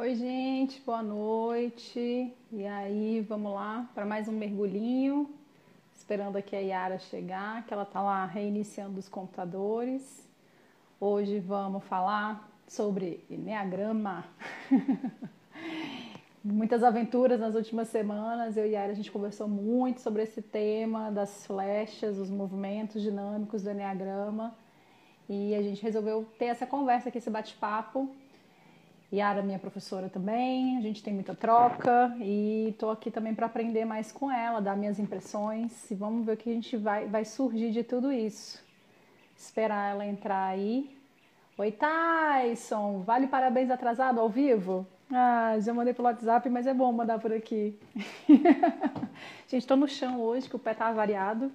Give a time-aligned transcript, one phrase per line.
[0.00, 2.34] Oi, gente, boa noite.
[2.50, 5.28] E aí, vamos lá para mais um mergulhinho.
[5.94, 10.26] Esperando aqui a Yara chegar, que ela está lá reiniciando os computadores.
[10.98, 14.24] Hoje vamos falar sobre Enneagrama.
[16.42, 18.56] Muitas aventuras nas últimas semanas.
[18.56, 23.02] Eu e a Yara, a gente conversou muito sobre esse tema das flechas, os movimentos
[23.02, 24.56] dinâmicos do Enneagrama.
[25.28, 28.10] E a gente resolveu ter essa conversa aqui, esse bate-papo
[29.12, 33.84] Yara, minha professora também, a gente tem muita troca e estou aqui também para aprender
[33.84, 37.24] mais com ela, dar minhas impressões e vamos ver o que a gente vai, vai
[37.24, 38.64] surgir de tudo isso.
[39.36, 40.96] Esperar ela entrar aí.
[41.58, 43.00] Oi, Tyson!
[43.00, 44.86] Vale parabéns atrasado ao vivo?
[45.10, 47.76] Ah, já mandei pelo WhatsApp, mas é bom mandar por aqui.
[49.48, 51.50] gente, estou no chão hoje, que o pé tá variado.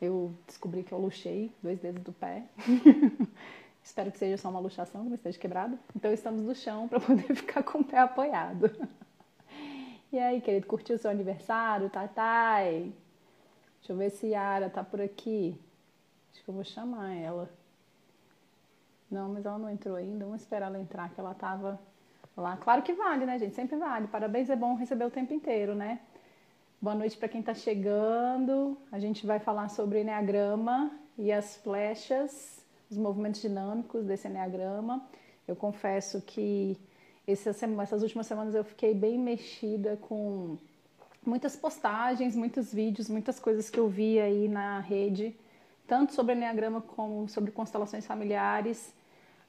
[0.00, 2.44] Eu descobri que eu luxei dois dedos do pé.
[3.90, 5.76] Espero que seja só uma luxação, que não esteja quebrado.
[5.96, 8.70] Então estamos no chão para poder ficar com o pé apoiado.
[10.12, 11.90] E aí, querido, curtiu o seu aniversário?
[11.90, 12.92] Tatai?
[13.80, 15.60] Deixa eu ver se Yara tá por aqui.
[16.32, 17.50] Acho que eu vou chamar ela.
[19.10, 20.24] Não, mas ela não entrou ainda.
[20.24, 21.76] Vamos esperar ela entrar, que ela tava
[22.36, 22.56] lá.
[22.58, 23.56] Claro que vale, né, gente?
[23.56, 24.06] Sempre vale.
[24.06, 25.98] Parabéns é bom receber o tempo inteiro, né?
[26.80, 28.78] Boa noite para quem está chegando.
[28.92, 32.59] A gente vai falar sobre Enneagrama e as flechas
[32.90, 35.02] os movimentos dinâmicos desse Enneagrama.
[35.46, 36.76] Eu confesso que
[37.26, 40.58] essas, últimas semanas eu fiquei bem mexida com
[41.24, 45.36] muitas postagens, muitos vídeos, muitas coisas que eu vi aí na rede,
[45.86, 48.92] tanto sobre Enneagrama como sobre constelações familiares,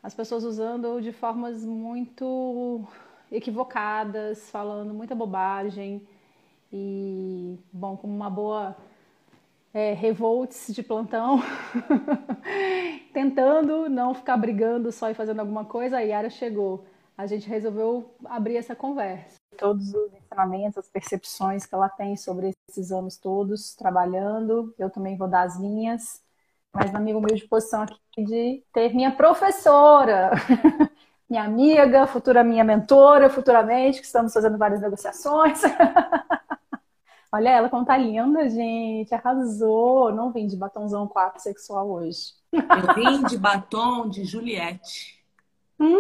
[0.04, 2.86] as pessoas usando de formas muito
[3.32, 6.06] equivocadas, falando muita bobagem
[6.72, 8.76] e, bom, como uma boa
[9.74, 11.42] é, revolts de plantão,
[13.14, 16.86] tentando não ficar brigando só e fazendo alguma coisa, a Yara chegou.
[17.18, 19.36] A gente resolveu abrir essa conversa.
[19.58, 25.18] Todos os ensinamentos, as percepções que ela tem sobre esses anos todos trabalhando, eu também
[25.18, 26.22] vou dar as minhas,
[26.74, 30.32] mas na minha humilde posição aqui de ter minha professora,
[31.30, 35.62] minha amiga, futura minha mentora, futuramente, que estamos fazendo várias negociações.
[37.34, 39.14] Olha ela como tá linda, gente.
[39.16, 40.12] Arrasou.
[40.14, 42.34] Não vim de batomzão 4 sexual hoje.
[42.52, 45.24] Eu vim de batom de Juliette.
[45.80, 45.96] Hum.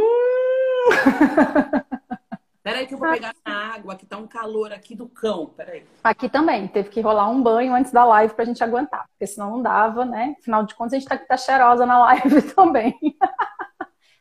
[2.63, 5.47] Peraí que eu vou pegar na água, que tá um calor aqui do cão.
[5.47, 5.83] Peraí.
[6.03, 6.67] Aqui também.
[6.67, 9.07] Teve que rolar um banho antes da live pra gente aguentar.
[9.11, 10.35] Porque senão não dava, né?
[10.39, 12.93] Afinal de contas, a gente tá, tá cheirosa na live também.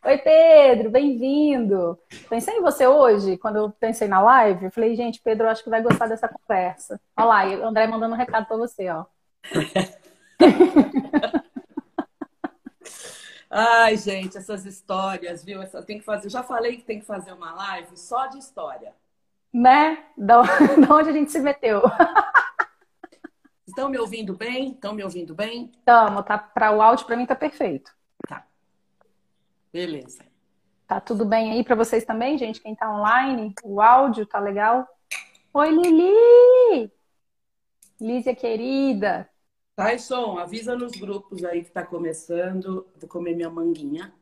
[0.03, 1.99] Oi, Pedro, bem-vindo.
[2.29, 4.65] Pensei em você hoje, quando eu pensei na live.
[4.65, 6.99] Eu falei, gente, Pedro, acho que vai gostar dessa conversa.
[7.17, 9.05] Olha lá, o André mandando um recado para você, ó.
[13.51, 15.61] Ai, gente, essas histórias, viu?
[15.61, 16.31] Essa, tem que fazer.
[16.31, 18.95] Já falei que tem que fazer uma live só de história.
[19.53, 20.03] Né?
[20.17, 20.43] Da,
[20.87, 21.83] da onde a gente se meteu.
[23.67, 24.71] Estão me ouvindo bem?
[24.71, 25.71] Estão me ouvindo bem?
[25.79, 26.39] Estamos, tá.
[26.39, 27.93] Para o áudio, para mim, tá perfeito.
[29.73, 30.25] Beleza.
[30.87, 32.61] Tá tudo bem aí para vocês também, gente?
[32.61, 33.55] Quem tá online?
[33.63, 34.87] O áudio tá legal?
[35.55, 36.93] Oi, Lili!
[38.01, 39.29] Lízia querida.
[39.77, 42.87] Tyson, avisa nos grupos aí que tá começando.
[42.97, 44.13] Vou comer minha manguinha.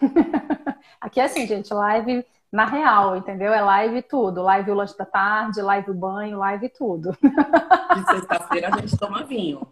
[1.00, 3.52] Aqui é assim, gente, live na real, entendeu?
[3.52, 4.42] É live tudo.
[4.42, 7.10] Live o lanche da tarde, live o banho, live tudo.
[7.20, 9.66] De sexta-feira a gente toma vinho.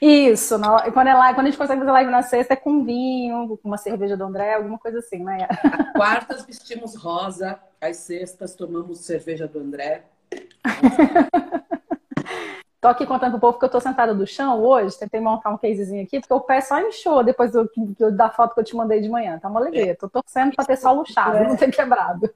[0.00, 0.58] Isso,
[0.92, 3.68] quando, é live, quando a gente consegue fazer live na sexta é com vinho, com
[3.68, 5.46] uma cerveja do André, alguma coisa assim, né?
[5.94, 10.02] quartas vestimos rosa, às sextas tomamos cerveja do André.
[12.80, 15.56] tô aqui contando pro povo que eu tô sentada no chão hoje, tentei montar um
[15.58, 17.70] casezinho aqui, porque o pé só inchou depois do,
[18.10, 19.38] da foto que eu te mandei de manhã.
[19.38, 19.96] Tá uma alegria.
[19.96, 21.46] Tô torcendo pra ter só luxado, é.
[21.46, 22.28] não ter quebrado.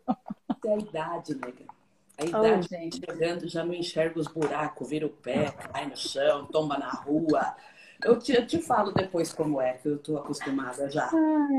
[0.65, 1.76] É a idade, nega.
[2.19, 3.01] A idade oh, gente.
[3.05, 7.55] chegando, já não enxerga os buracos, vira o pé, cai no chão, tomba na rua.
[8.03, 11.11] Eu te, eu te falo depois como é, que eu tô acostumada já.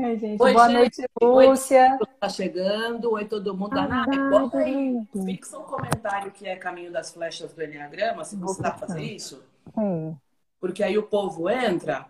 [0.04, 0.40] Ai, gente.
[0.40, 0.76] Oi, Boa gente.
[0.76, 1.98] noite, Lúcia.
[2.00, 3.12] Oi, tá chegando.
[3.12, 3.76] Oi, todo mundo.
[3.78, 8.62] Ah, Bota aí, fixa um comentário que é caminho das flechas do Enneagrama, se você
[8.62, 9.44] dá fazer isso.
[9.76, 10.16] Hum.
[10.60, 12.06] Porque aí o povo entra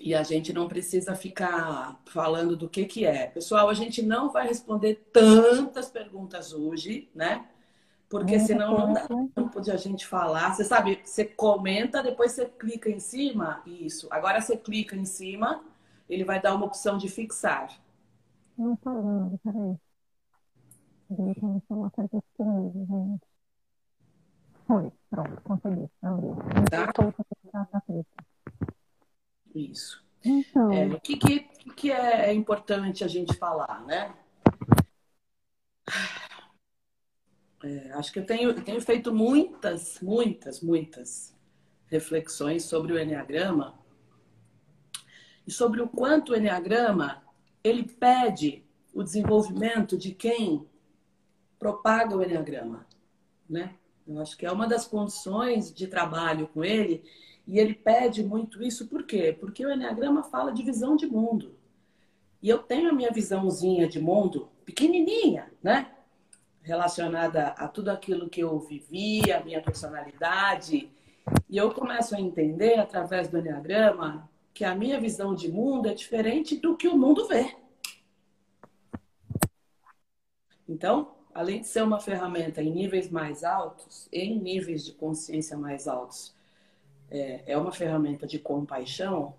[0.00, 3.26] e a gente não precisa ficar falando do que que é.
[3.26, 7.46] Pessoal, a gente não vai responder tantas perguntas hoje, né?
[8.12, 10.54] Porque senão não dá tempo de a gente falar.
[10.54, 13.62] Você sabe, você comenta, depois você clica em cima.
[13.64, 14.06] Isso.
[14.10, 15.64] Agora você clica em cima,
[16.10, 17.70] ele vai dar uma opção de fixar.
[18.58, 19.78] Não falando, peraí.
[24.66, 25.88] Foi, pronto, consegui.
[26.70, 26.92] Tá?
[29.54, 30.04] Isso.
[30.22, 30.70] Então.
[30.70, 31.40] É, o que, que,
[31.74, 34.14] que é importante a gente falar, né?
[37.64, 41.34] É, acho que eu tenho, tenho feito muitas, muitas, muitas
[41.86, 43.78] reflexões sobre o Enneagrama
[45.46, 47.22] e sobre o quanto o Enneagrama
[47.62, 50.66] ele pede o desenvolvimento de quem
[51.58, 52.86] propaga o Enneagrama,
[53.48, 53.76] né?
[54.06, 57.04] Eu acho que é uma das condições de trabalho com ele
[57.46, 59.36] e ele pede muito isso por quê?
[59.38, 61.54] Porque o Enneagrama fala de visão de mundo.
[62.42, 65.91] E eu tenho a minha visãozinha de mundo pequenininha, né?
[66.62, 70.90] Relacionada a tudo aquilo que eu vivi, a minha personalidade.
[71.48, 75.94] E eu começo a entender através do Enneagrama que a minha visão de mundo é
[75.94, 77.56] diferente do que o mundo vê.
[80.68, 85.88] Então, além de ser uma ferramenta em níveis mais altos, em níveis de consciência mais
[85.88, 86.34] altos,
[87.10, 89.34] é, é uma ferramenta de compaixão,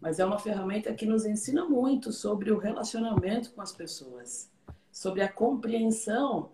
[0.00, 4.50] mas é uma ferramenta que nos ensina muito sobre o relacionamento com as pessoas,
[4.92, 6.50] sobre a compreensão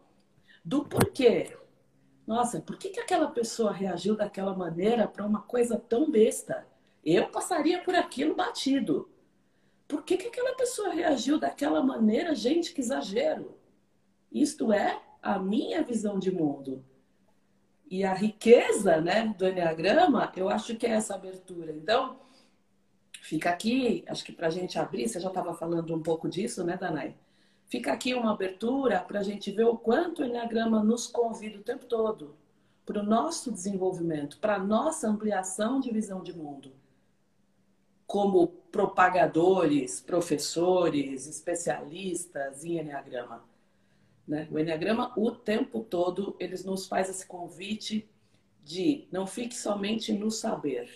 [0.65, 1.57] do porquê.
[2.27, 6.67] Nossa, por que, que aquela pessoa reagiu daquela maneira para uma coisa tão besta?
[7.05, 9.11] Eu passaria por aquilo batido.
[9.89, 12.35] Por que, que aquela pessoa reagiu daquela maneira?
[12.35, 13.59] Gente, que exagero.
[14.31, 16.85] Isto é a minha visão de mundo.
[17.91, 21.73] E a riqueza né, do Enneagrama, eu acho que é essa abertura.
[21.73, 22.21] Então,
[23.21, 26.63] fica aqui, acho que para a gente abrir, você já estava falando um pouco disso,
[26.63, 27.17] né, Danai?
[27.71, 31.63] Fica aqui uma abertura para a gente ver o quanto o Enneagrama nos convida o
[31.63, 32.37] tempo todo
[32.85, 36.73] para o nosso desenvolvimento, para a nossa ampliação de visão de mundo
[38.11, 43.45] como propagadores, professores, especialistas em Enneagrama.
[44.27, 44.49] Né?
[44.51, 48.11] O Enneagrama, o tempo todo, eles nos faz esse convite
[48.65, 50.91] de não fique somente no saber.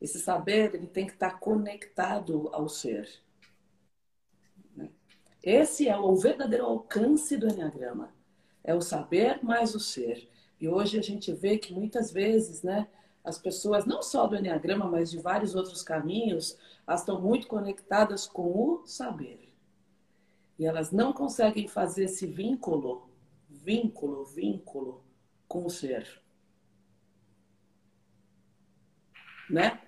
[0.00, 3.08] Esse saber ele tem que estar conectado ao ser.
[5.42, 8.12] Esse é o verdadeiro alcance do Enneagrama.
[8.64, 10.28] É o saber mais o ser.
[10.60, 12.88] E hoje a gente vê que muitas vezes, né,
[13.22, 18.26] as pessoas, não só do Enneagrama, mas de vários outros caminhos, elas estão muito conectadas
[18.26, 19.54] com o saber.
[20.58, 23.08] E elas não conseguem fazer esse vínculo,
[23.48, 25.04] vínculo, vínculo
[25.46, 26.20] com o ser.
[29.48, 29.80] Né?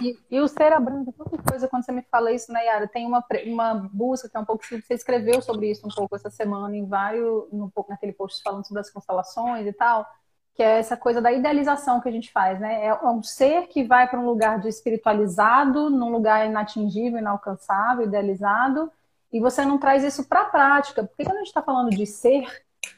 [0.00, 2.86] E, e, o ser abrange tanta coisa quando você me fala isso, né, Yara?
[2.86, 4.64] Tem uma, uma busca que é um pouco.
[4.64, 8.66] Você escreveu sobre isso um pouco essa semana, em vários, um pouco naquele post falando
[8.66, 10.06] sobre as constelações e tal
[10.56, 12.86] que é essa coisa da idealização que a gente faz, né?
[12.86, 18.90] É um ser que vai para um lugar de espiritualizado, num lugar inatingível, inalcançável, idealizado,
[19.30, 21.04] e você não traz isso para a prática.
[21.04, 22.46] Porque quando a gente está falando de ser,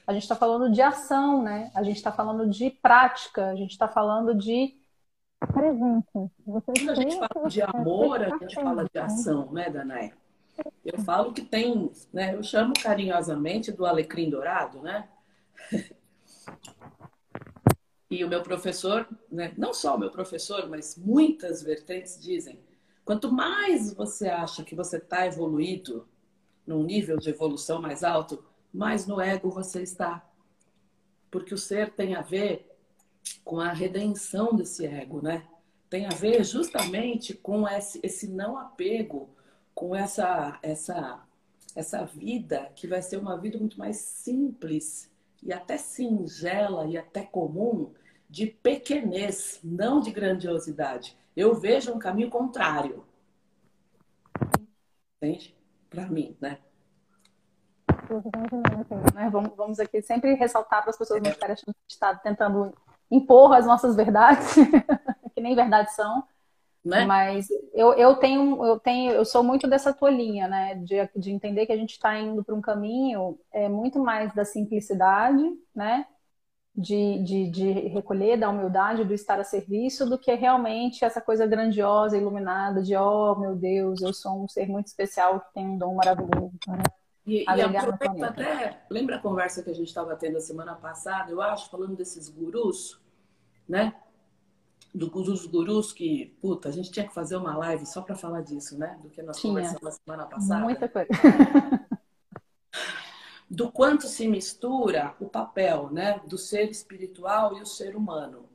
[0.07, 1.73] a gente está falando de ação, né?
[1.75, 4.78] A gente está falando de prática, a gente está falando de
[5.47, 6.33] presente.
[6.45, 10.13] Quando a gente fala de amor, a gente fala de ação, né, Danaé?
[10.85, 12.35] Eu falo que tem, né?
[12.35, 15.09] Eu chamo carinhosamente do alecrim dourado, né?
[18.11, 22.59] E o meu professor, né, não só o meu professor, mas muitas vertentes dizem:
[23.05, 26.09] quanto mais você acha que você está evoluído,
[26.67, 28.43] num nível de evolução mais alto,
[28.73, 30.27] mais no ego você está.
[31.31, 32.68] Porque o ser tem a ver
[33.45, 35.47] com a redenção desse ego, né?
[35.89, 39.31] Tem a ver justamente com esse, esse não apego,
[39.75, 41.25] com essa, essa,
[41.75, 45.11] essa vida que vai ser uma vida muito mais simples
[45.43, 47.93] e até singela e até comum
[48.29, 51.17] de pequenez, não de grandiosidade.
[51.35, 53.05] Eu vejo um caminho contrário.
[55.17, 55.57] Entende?
[55.89, 56.59] Para mim, né?
[59.15, 59.31] né?
[59.31, 62.75] Vamos, vamos aqui sempre ressaltar para as pessoas não ficarem achando que gente está tentando
[63.11, 64.55] impor as nossas verdades,
[65.35, 66.25] que nem verdades são.
[66.85, 67.05] Né?
[67.05, 70.75] Mas eu, eu tenho, eu tenho, eu sou muito dessa tua linha, né?
[70.77, 74.45] De, de entender que a gente está indo para um caminho é muito mais da
[74.45, 75.43] simplicidade,
[75.75, 76.07] né?
[76.75, 81.47] De, de, de recolher, da humildade, do estar a serviço, do que realmente essa coisa
[81.47, 85.77] grandiosa, iluminada, de oh meu Deus, eu sou um ser muito especial que tem um
[85.77, 86.53] dom maravilhoso.
[86.69, 86.79] Né?
[87.29, 91.31] E, e aproveita até, lembra a conversa que a gente estava tendo a semana passada,
[91.31, 92.99] eu acho, falando desses gurus,
[93.69, 93.95] né?
[94.95, 98.41] do, dos gurus que, puta, a gente tinha que fazer uma live só para falar
[98.41, 98.99] disso, né?
[99.03, 99.53] Do que nós tinha.
[99.53, 100.65] conversamos na semana passada.
[100.65, 101.09] Muita coisa.
[103.51, 108.47] do quanto se mistura o papel, né, do ser espiritual e o ser humano.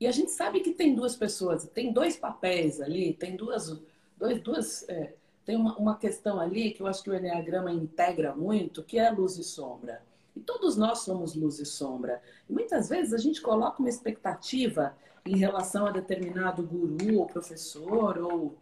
[0.00, 3.80] E a gente sabe que tem duas pessoas, tem dois papéis ali, tem duas,
[4.18, 8.34] dois, duas, é, tem uma, uma questão ali que eu acho que o enneagrama integra
[8.34, 10.02] muito, que é luz e sombra.
[10.34, 12.20] E todos nós somos luz e sombra.
[12.48, 18.18] E muitas vezes a gente coloca uma expectativa em relação a determinado guru ou professor
[18.18, 18.56] ou,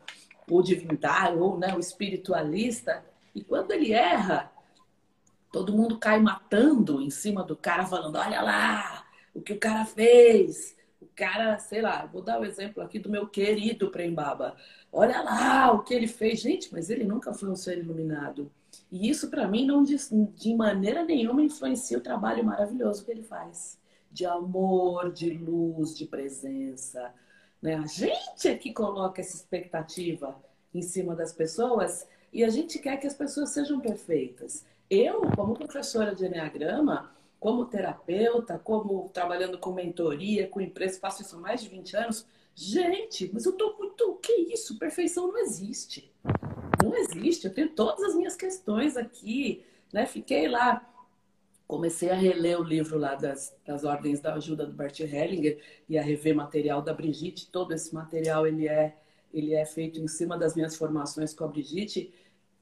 [0.51, 3.05] ou divindade ou né, o espiritualista.
[3.35, 4.53] E quando ele erra,
[5.51, 9.85] todo mundo cai matando em cima do cara, falando: olha lá o que o cara
[9.85, 10.77] fez.
[11.03, 14.57] O cara, sei lá, vou dar o um exemplo aqui do meu querido Prembaba.
[14.93, 16.41] Olha lá o que ele fez.
[16.41, 18.51] Gente, mas ele nunca foi um ser iluminado.
[18.91, 19.97] E isso, para mim, não de,
[20.35, 23.79] de maneira nenhuma influencia o trabalho maravilhoso que ele faz.
[24.11, 27.13] De amor, de luz, de presença.
[27.61, 27.75] Né?
[27.75, 30.37] A gente é que coloca essa expectativa
[30.73, 34.65] em cima das pessoas e a gente quer que as pessoas sejam perfeitas.
[34.89, 37.11] Eu, como professora de Enneagrama,
[37.43, 42.25] como terapeuta, como trabalhando com mentoria, com empresa, faço isso há mais de 20 anos.
[42.55, 44.15] Gente, mas eu tô muito.
[44.23, 44.79] Que isso?
[44.79, 46.15] Perfeição não existe.
[46.81, 47.49] Não existe.
[47.49, 50.07] Eu tenho todas as minhas questões aqui, né?
[50.07, 50.89] Fiquei lá
[51.67, 55.59] comecei a reler o livro lá das, das Ordens da Ajuda do Bert Hellinger
[55.89, 57.51] e a rever material da Brigitte.
[57.51, 58.95] Todo esse material ele é,
[59.35, 62.15] ele é feito em cima das minhas formações com a Brigitte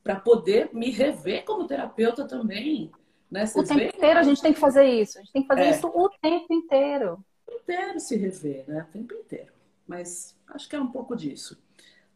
[0.02, 2.90] para poder me rever como terapeuta também.
[3.30, 3.44] Né?
[3.44, 3.88] o tempo veem?
[3.88, 5.18] inteiro a gente tem que fazer isso.
[5.18, 5.70] A gente tem que fazer é.
[5.70, 7.24] isso o tempo inteiro.
[7.46, 8.86] O tempo inteiro se rever, né?
[8.88, 9.52] O tempo inteiro.
[9.86, 11.62] Mas acho que é um pouco disso.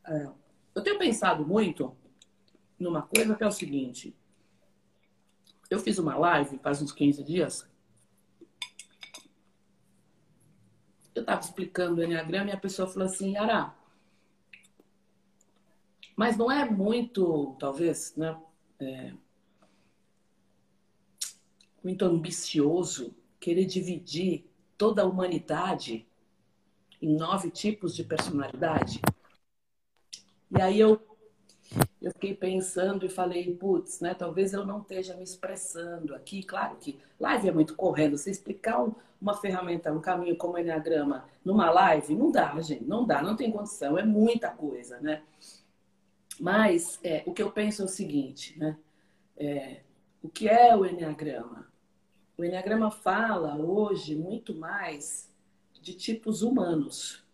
[0.06, 0.28] É,
[0.74, 1.96] eu tenho pensado muito
[2.78, 4.14] numa coisa que é o seguinte
[5.74, 7.68] eu fiz uma live faz uns 15 dias.
[11.14, 13.74] Eu estava explicando o Enneagrama e a pessoa falou assim, Ara,
[16.16, 18.40] mas não é muito, talvez, né?
[18.80, 19.12] É,
[21.84, 26.06] muito ambicioso querer dividir toda a humanidade
[27.00, 29.00] em nove tipos de personalidade?
[30.50, 31.00] E aí eu
[32.00, 36.42] eu fiquei pensando e falei, putz, né, talvez eu não esteja me expressando aqui.
[36.42, 38.18] Claro que live é muito correndo.
[38.18, 42.84] Você explicar um, uma ferramenta, um caminho como o Enneagrama numa live, não dá, gente,
[42.84, 45.22] não dá, não tem condição, é muita coisa, né?
[46.38, 48.76] Mas é, o que eu penso é o seguinte, né?
[49.36, 49.80] É,
[50.22, 51.66] o que é o Enneagrama?
[52.36, 55.32] O Enneagrama fala hoje muito mais
[55.80, 57.24] de tipos humanos.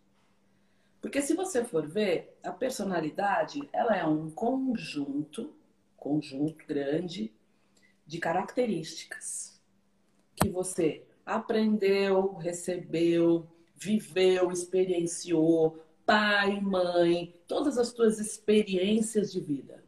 [1.00, 5.54] Porque se você for ver, a personalidade, ela é um conjunto,
[5.96, 7.32] conjunto grande
[8.06, 9.58] de características
[10.36, 19.79] que você aprendeu, recebeu, viveu, experienciou, pai, mãe, todas as suas experiências de vida.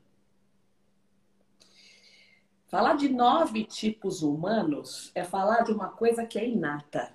[2.73, 7.13] Falar de nove tipos humanos é falar de uma coisa que é inata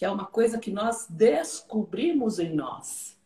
[0.00, 3.18] que é uma coisa que nós descobrimos em nós.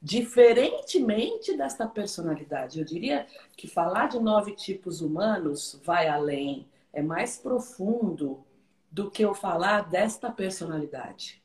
[0.00, 7.36] Diferentemente desta personalidade, eu diria que falar de nove tipos humanos vai além, é mais
[7.36, 8.44] profundo
[8.88, 11.42] do que eu falar desta personalidade.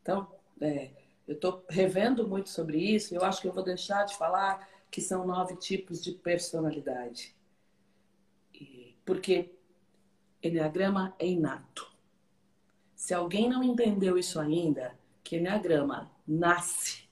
[0.00, 0.26] Então,
[0.58, 0.88] é,
[1.28, 5.02] eu estou revendo muito sobre isso, eu acho que eu vou deixar de falar que
[5.02, 7.36] são nove tipos de personalidade.
[9.04, 9.54] Porque
[10.42, 11.90] Enneagrama é inato.
[12.94, 17.04] Se alguém não entendeu isso ainda, que Enneagrama nasce.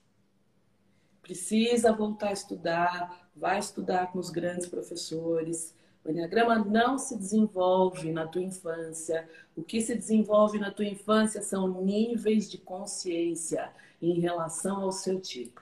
[1.21, 5.75] Precisa voltar a estudar, vai estudar com os grandes professores.
[6.03, 9.27] O Enneagrama não se desenvolve na tua infância.
[9.55, 13.71] O que se desenvolve na tua infância são níveis de consciência
[14.01, 15.61] em relação ao seu tipo.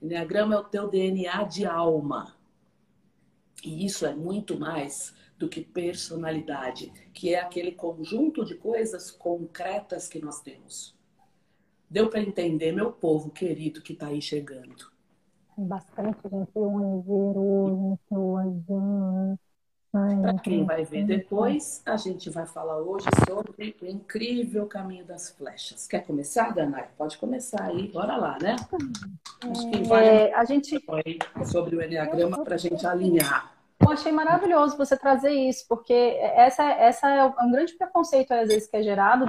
[0.00, 2.34] Enneagrama é o teu DNA de alma.
[3.62, 10.08] E isso é muito mais do que personalidade, que é aquele conjunto de coisas concretas
[10.08, 10.94] que nós temos.
[11.90, 14.90] Deu para entender, meu povo querido que está aí chegando?
[15.56, 17.06] Bastante gente gente
[18.10, 19.38] hoje.
[19.92, 25.30] Para quem vai ver depois, a gente vai falar hoje sobre o incrível caminho das
[25.30, 25.86] flechas.
[25.86, 26.88] Quer começar, Danai?
[26.98, 28.56] Pode começar aí, bora lá, né?
[29.48, 30.84] Acho que vai é, a gente
[31.44, 33.53] sobre o Enneagrama para a gente alinhar.
[33.84, 38.66] Eu achei maravilhoso você trazer isso, porque essa, essa é um grande preconceito, às vezes,
[38.66, 39.26] que é gerado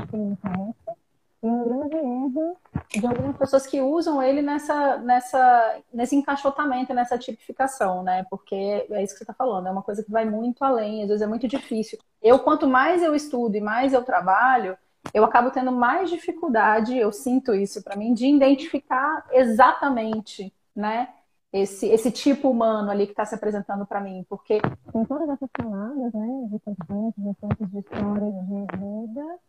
[1.44, 2.58] e um grande erro
[2.90, 8.26] de algumas pessoas que usam ele nessa, nessa, nesse encaixotamento, nessa tipificação, né?
[8.30, 11.10] Porque é isso que você está falando, é uma coisa que vai muito além, às
[11.10, 12.00] vezes é muito difícil.
[12.22, 14.78] Eu, quanto mais eu estudo e mais eu trabalho,
[15.14, 21.10] eu acabo tendo mais dificuldade, eu sinto isso para mim, de identificar exatamente, né?
[21.56, 24.60] Esse, esse tipo humano ali que está se apresentando para mim, porque
[24.92, 29.40] tem todas essas palavras, né, de presentes, de de histórias de vida,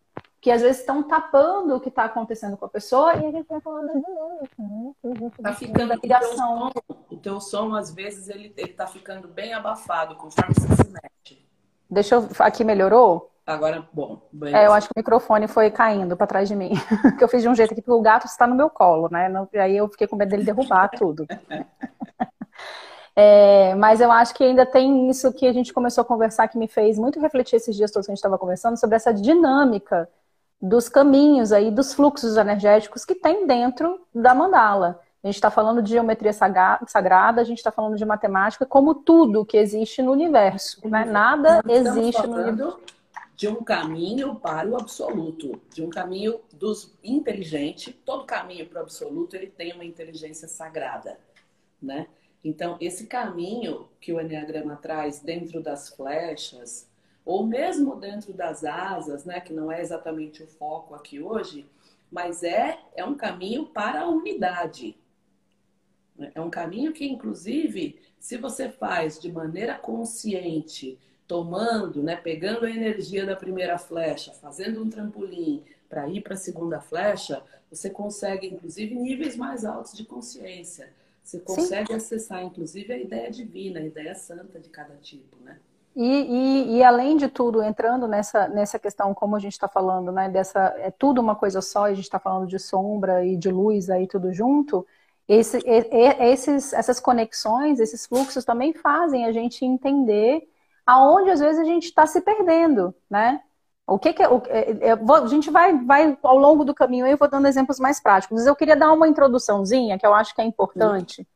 [0.40, 3.48] que às vezes estão tapando o que está acontecendo com a pessoa e a gente
[3.48, 4.92] vai falando de dinâmica, né?
[5.42, 6.68] Tá ficando a ligação.
[6.68, 10.54] O teu, som, o teu som, às vezes, ele, ele tá ficando bem abafado, conforme
[10.54, 11.48] você se mete.
[11.90, 12.28] Deixa eu.
[12.38, 13.32] Aqui melhorou?
[13.46, 14.22] Agora, bom.
[14.46, 16.72] É, eu acho que o microfone foi caindo para trás de mim.
[17.16, 19.30] que eu fiz de um jeito aqui, porque o gato está no meu colo, né?
[19.54, 21.26] Aí eu fiquei com medo dele derrubar tudo.
[23.18, 26.58] É, mas eu acho que ainda tem isso que a gente começou a conversar que
[26.58, 30.06] me fez muito refletir esses dias todos que a gente estava conversando sobre essa dinâmica
[30.60, 35.00] dos caminhos aí, dos fluxos energéticos que tem dentro da mandala.
[35.24, 39.46] A gente está falando de geometria sagrada, a gente está falando de matemática, como tudo
[39.46, 40.86] que existe no universo.
[40.86, 41.06] Né?
[41.06, 42.78] Nada existe no universo.
[43.36, 47.92] De um caminho para o absoluto, de um caminho dos inteligente.
[47.92, 51.20] Todo caminho para o absoluto ele tem uma inteligência sagrada,
[51.80, 52.08] né?
[52.42, 56.88] Então esse caminho que o enneagrama traz dentro das flechas,
[57.24, 61.66] ou mesmo dentro das asas, né, que não é exatamente o foco aqui hoje,
[62.10, 64.96] mas é, é um caminho para a unidade.
[66.34, 72.70] É um caminho que, inclusive, se você faz de maneira consciente, tomando, né, pegando a
[72.70, 78.46] energia da primeira flecha, fazendo um trampolim para ir para a segunda flecha, você consegue,
[78.46, 80.92] inclusive, níveis mais altos de consciência.
[81.22, 81.94] Você consegue Sim.
[81.94, 85.58] acessar, inclusive, a ideia divina, a ideia santa de cada tipo, né?
[85.96, 90.12] E, e, e, além de tudo, entrando nessa, nessa questão, como a gente está falando,
[90.12, 93.50] né, dessa, é tudo uma coisa só, a gente está falando de sombra e de
[93.50, 94.86] luz aí tudo junto,
[95.26, 95.58] esse,
[96.20, 100.46] esses, essas conexões, esses fluxos também fazem a gente entender
[100.86, 103.42] aonde às vezes a gente está se perdendo, né?
[103.86, 107.16] O que, que é, é, é a gente vai, vai ao longo do caminho, eu
[107.16, 108.38] vou dando exemplos mais práticos.
[108.38, 111.26] Mas eu queria dar uma introduçãozinha que eu acho que é importante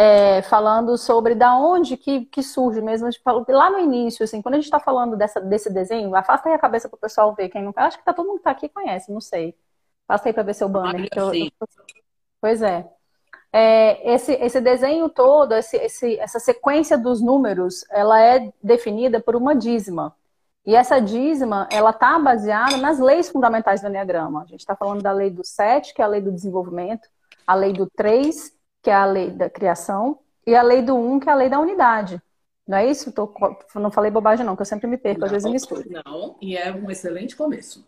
[0.00, 3.10] é, falando sobre da onde que, que surge mesmo.
[3.10, 6.54] Tipo, lá no início, assim, quando a gente está falando dessa, desse desenho, afasta aí
[6.54, 7.50] a cabeça para o pessoal ver.
[7.50, 9.54] Quem não acho que tá, todo mundo que tá aqui conhece, não sei.
[10.08, 11.06] Afasta aí para ver seu banner.
[11.14, 11.50] Eu, eu...
[12.40, 12.90] Pois é.
[13.52, 14.14] É.
[14.14, 19.54] esse, esse desenho todo, esse, esse, essa sequência dos números, ela é definida por uma
[19.54, 20.14] dízima.
[20.64, 24.42] E essa dízima, ela está baseada nas leis fundamentais do Enneagrama.
[24.42, 27.08] A gente está falando da lei do 7, que é a lei do desenvolvimento,
[27.46, 28.52] a lei do 3,
[28.82, 31.48] que é a lei da criação, e a lei do um, que é a lei
[31.48, 32.20] da unidade.
[32.66, 33.10] Não é isso?
[33.10, 33.32] Tô,
[33.74, 35.82] não falei bobagem, não, que eu sempre me perco, não, às vezes eu misturo.
[36.04, 37.84] Não, e é um excelente começo.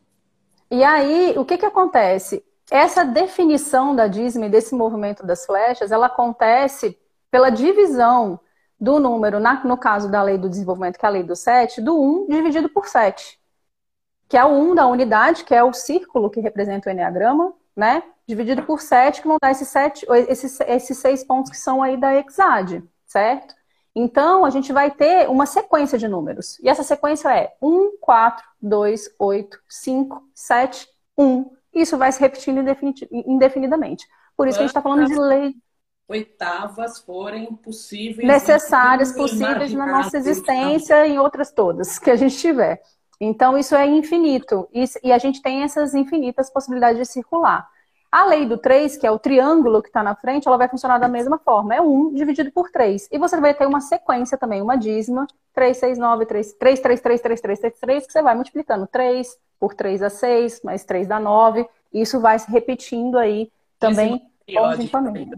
[0.71, 2.45] E aí, o que, que acontece?
[2.71, 6.99] Essa definição da e desse movimento das flechas, ela acontece
[7.31, 8.41] pela divisão
[8.79, 11.81] do número, na, no caso da lei do desenvolvimento, que é a lei do 7,
[11.81, 13.39] do 1 dividido por 7.
[14.29, 18.03] Que é o 1 da unidade, que é o círculo que representa o Enneagrama, né?
[18.27, 21.97] dividido por 7, que vão dar esses, sete, esses, esses seis pontos que são aí
[21.97, 23.55] da Exad, certo?
[23.95, 26.59] Então, a gente vai ter uma sequência de números.
[26.61, 31.51] E essa sequência é 1, 4, 2, 8, 5, 7, 1.
[31.75, 32.63] Isso vai se repetindo
[33.13, 34.07] indefinidamente.
[34.37, 35.55] Por isso que a gente está falando de lei.
[36.09, 38.27] Oitavas forem possíveis.
[38.27, 42.83] Necessárias, possíveis na nossa existência e em outras todas que a gente tiver.
[43.19, 44.69] Então, isso é infinito.
[45.03, 47.67] E a gente tem essas infinitas possibilidades de circular.
[48.11, 50.99] A lei do 3, que é o triângulo que está na frente, ela vai funcionar
[50.99, 51.75] da mesma forma.
[51.75, 53.09] É 1 dividido por 3.
[53.11, 57.01] E você vai ter uma sequência também, uma dízima, 3, 6, 9, 3, 3, 3,
[57.01, 60.83] 3, 3, 3, 3, 3, que você vai multiplicando 3 por 3 a 6, mais
[60.83, 61.65] 3 dá 9.
[61.93, 63.49] E isso vai se repetindo aí
[63.79, 64.21] também
[64.53, 65.31] conjuntamente.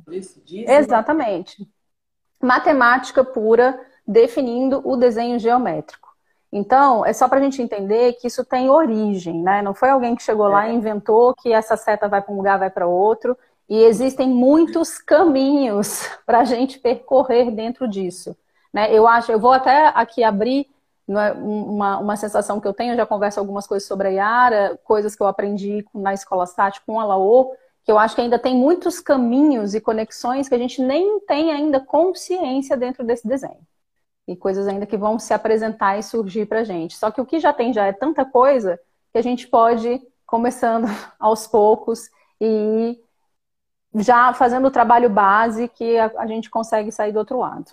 [0.67, 1.69] Exatamente.
[2.41, 6.09] Matemática pura, definindo o desenho geométrico.
[6.51, 9.61] Então, é só para a gente entender que isso tem origem, né?
[9.61, 10.75] Não foi alguém que chegou lá e é.
[10.75, 13.37] inventou que essa seta vai para um lugar, vai para outro.
[13.69, 18.35] E existem muitos caminhos para a gente percorrer dentro disso.
[18.73, 18.91] Né?
[18.91, 20.67] Eu acho, eu vou até aqui abrir
[21.09, 24.81] é, uma, uma sensação que eu tenho, eu já converso algumas coisas sobre a Yara,
[24.85, 28.39] coisas que eu aprendi na escola SAT com a Laô, que eu acho que ainda
[28.39, 33.61] tem muitos caminhos e conexões que a gente nem tem ainda consciência dentro desse desenho
[34.27, 36.97] e coisas ainda que vão se apresentar e surgir para a gente.
[36.97, 38.81] Só que o que já tem já é tanta coisa
[39.13, 40.87] que a gente pode começando
[41.21, 42.09] aos poucos
[42.41, 42.99] e
[43.95, 47.71] já fazendo o trabalho base que a, a gente consegue sair do outro lado.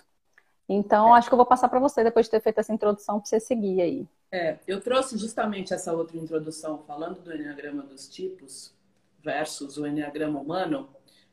[0.72, 1.18] Então, é.
[1.18, 3.40] acho que eu vou passar para você depois de ter feito essa introdução para você
[3.40, 4.06] seguir aí.
[4.30, 8.74] É, eu trouxe justamente essa outra introdução falando do enneagrama dos tipos
[9.22, 10.88] versus o enneagrama humano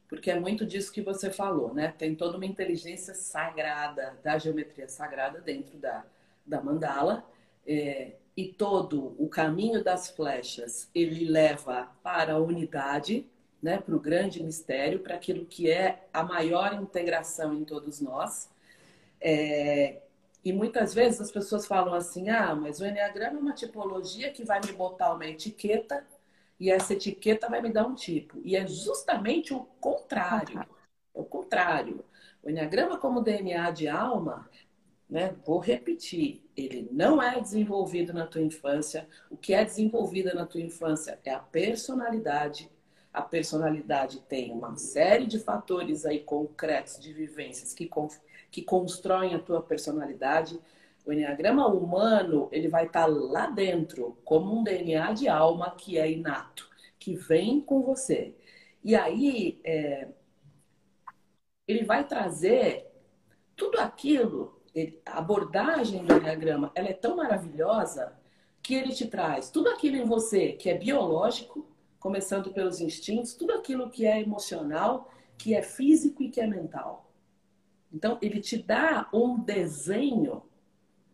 [0.10, 1.94] porque é muito disso que você falou, né?
[1.96, 6.04] Tem toda uma inteligência sagrada, da geometria sagrada dentro da,
[6.44, 7.24] da mandala,
[7.66, 13.30] é, e todo o caminho das flechas ele leva para a unidade,
[13.62, 13.78] né?
[13.78, 18.50] Para o grande mistério, para aquilo que é a maior integração em todos nós.
[19.22, 20.02] É,
[20.44, 24.44] e muitas vezes as pessoas falam assim: ah, mas o Enneagrama é uma tipologia que
[24.44, 26.06] vai me botar uma etiqueta
[26.60, 28.40] e essa etiqueta vai me dar um tipo.
[28.44, 30.60] E é justamente o contrário.
[30.60, 32.04] É o contrário.
[32.44, 34.50] O Enneagrama como DNA de alma,
[35.10, 35.36] né?
[35.46, 39.08] Vou repetir, ele não é desenvolvido na tua infância.
[39.30, 42.70] O que é desenvolvido na tua infância é a personalidade.
[43.14, 47.90] A personalidade tem uma série de fatores aí concretos de vivências que,
[48.52, 50.60] que constroem a tua personalidade.
[51.06, 55.98] O Enneagrama humano, ele vai estar tá lá dentro, como um DNA de alma que
[55.98, 56.70] é inato,
[57.00, 58.36] que vem com você.
[58.84, 60.08] E aí, é,
[61.68, 62.88] ele vai trazer
[63.56, 64.60] tudo aquilo,
[65.06, 68.14] a abordagem do Enneagrama, ela é tão maravilhosa
[68.62, 71.69] que ele te traz tudo aquilo em você que é biológico,
[72.00, 77.12] começando pelos instintos, tudo aquilo que é emocional, que é físico e que é mental.
[77.92, 80.44] Então, ele te dá um desenho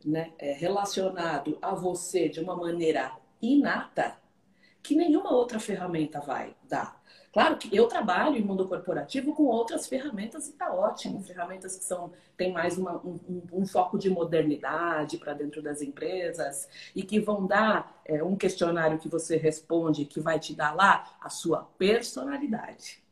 [0.03, 4.17] né, é, relacionado a você de uma maneira inata
[4.83, 7.01] que nenhuma outra ferramenta vai dar.
[7.35, 11.21] Claro que eu trabalho em mundo corporativo com outras ferramentas e está ótimo.
[11.21, 16.69] Ferramentas que são, têm mais uma, um, um, foco de modernidade para dentro das empresas
[16.95, 21.17] e que vão dar é, um questionário que você responde que vai te dar lá
[21.19, 23.03] a sua personalidade.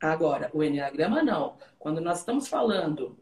[0.00, 1.54] Agora, o Enneagrama não.
[1.78, 3.16] Quando nós estamos falando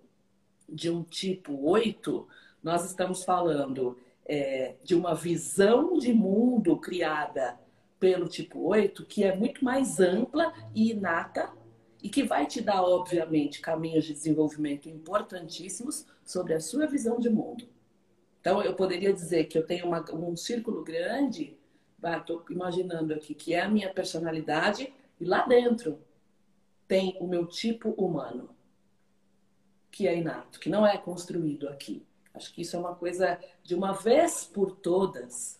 [0.66, 2.26] de um tipo 8,
[2.62, 7.62] nós estamos falando é, de uma visão de mundo criada
[7.98, 11.52] pelo tipo 8, que é muito mais ampla e inata
[12.02, 17.30] e que vai te dar, obviamente, caminhos de desenvolvimento importantíssimos sobre a sua visão de
[17.30, 17.66] mundo.
[18.40, 21.56] Então, eu poderia dizer que eu tenho uma, um círculo grande,
[22.02, 25.98] estou imaginando aqui, que é a minha personalidade, e lá dentro
[26.86, 28.50] tem o meu tipo humano,
[29.90, 32.04] que é inato, que não é construído aqui.
[32.34, 35.58] Acho que isso é uma coisa de uma vez por todas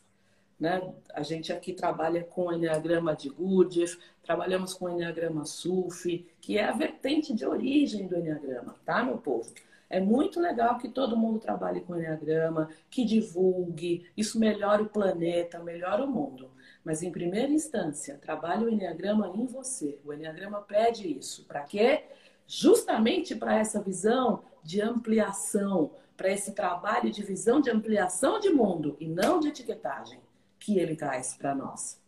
[0.58, 0.94] né?
[1.12, 6.72] A gente aqui trabalha com Enneagrama de Gurdjieff, trabalhamos com Enneagrama Sufi, que é a
[6.72, 9.52] vertente de origem do Enneagrama, tá, meu povo?
[9.90, 15.58] É muito legal que todo mundo trabalhe com Enneagrama, que divulgue, isso melhora o planeta,
[15.58, 16.50] melhora o mundo.
[16.82, 19.98] Mas, em primeira instância, trabalhe o Enneagrama em você.
[20.04, 21.44] O Enneagrama pede isso.
[21.44, 22.04] Para quê?
[22.46, 28.96] Justamente para essa visão de ampliação, para esse trabalho de visão de ampliação de mundo
[28.98, 30.23] e não de etiquetagem
[30.64, 32.03] que ele traz para nós.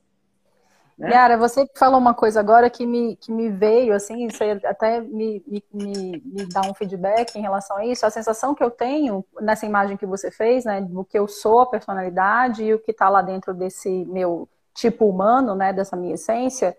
[0.97, 1.11] Né?
[1.11, 4.29] Yara, você falou uma coisa agora que me, que me veio, assim,
[4.64, 8.07] até me, me, me, me dá um feedback em relação a isso.
[8.07, 11.61] A sensação que eu tenho nessa imagem que você fez, né, do que eu sou,
[11.61, 16.14] a personalidade e o que está lá dentro desse meu tipo humano, né, dessa minha
[16.14, 16.75] essência,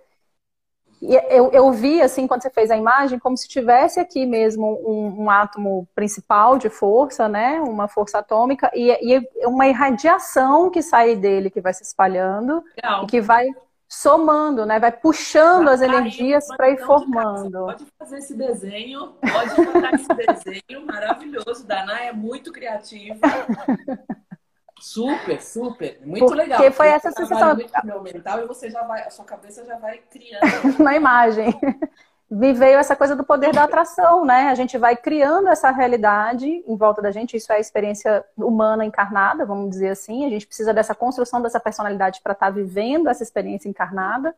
[1.01, 5.23] eu, eu vi, assim, quando você fez a imagem, como se tivesse aqui mesmo um,
[5.23, 7.61] um átomo principal de força, né?
[7.61, 13.03] Uma força atômica, e, e, uma irradiação que sai dele, que vai se espalhando, Legal.
[13.03, 13.47] e que vai
[13.87, 14.79] somando, né?
[14.79, 17.65] Vai puxando vai as energias para ir formando.
[17.65, 21.65] Pode fazer esse desenho, pode fazer esse desenho maravilhoso.
[21.65, 23.19] Dana é muito criativa.
[24.87, 25.99] Super, super.
[26.01, 26.57] Muito Porque legal.
[26.57, 27.55] Porque foi essa sensação.
[27.55, 30.43] Muito meu mental e você já vai, a sua cabeça já vai criando.
[30.81, 31.53] Na imagem.
[32.31, 34.49] Me veio essa coisa do poder da atração, né?
[34.49, 37.35] A gente vai criando essa realidade em volta da gente.
[37.35, 40.25] Isso é a experiência humana encarnada, vamos dizer assim.
[40.25, 44.33] A gente precisa dessa construção dessa personalidade para estar tá vivendo essa experiência encarnada.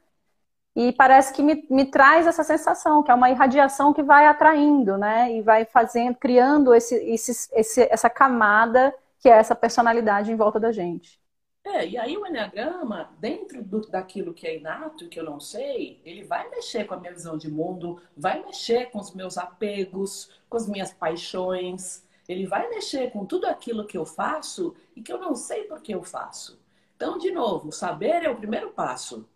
[0.75, 4.97] E parece que me, me traz essa sensação, que é uma irradiação que vai atraindo,
[4.97, 5.31] né?
[5.31, 10.59] E vai fazendo, criando esse, esse, esse essa camada que é essa personalidade em volta
[10.59, 11.19] da gente.
[11.63, 16.01] É, e aí o Enneagrama, dentro do, daquilo que é inato que eu não sei,
[16.03, 20.31] ele vai mexer com a minha visão de mundo, vai mexer com os meus apegos,
[20.49, 25.11] com as minhas paixões, ele vai mexer com tudo aquilo que eu faço e que
[25.11, 26.59] eu não sei por que eu faço.
[26.95, 29.27] Então, de novo, saber é o primeiro passo,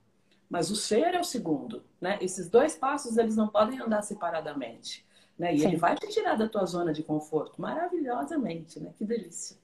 [0.50, 2.18] mas o ser é o segundo, né?
[2.22, 5.06] Esses dois passos, eles não podem andar separadamente,
[5.38, 5.54] né?
[5.56, 5.70] E Sim.
[5.70, 8.94] ele vai te tirar da tua zona de conforto maravilhosamente, né?
[8.98, 9.58] Que delícia.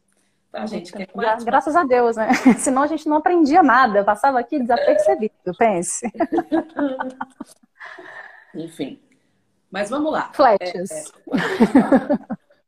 [0.51, 1.45] Pra gente que é quântico.
[1.45, 2.33] Graças a Deus, né?
[2.57, 4.03] Senão a gente não aprendia nada.
[4.03, 6.11] passava aqui desapercebido, pense.
[8.55, 8.99] Enfim.
[9.69, 10.31] Mas vamos lá.
[10.33, 11.13] Flechas.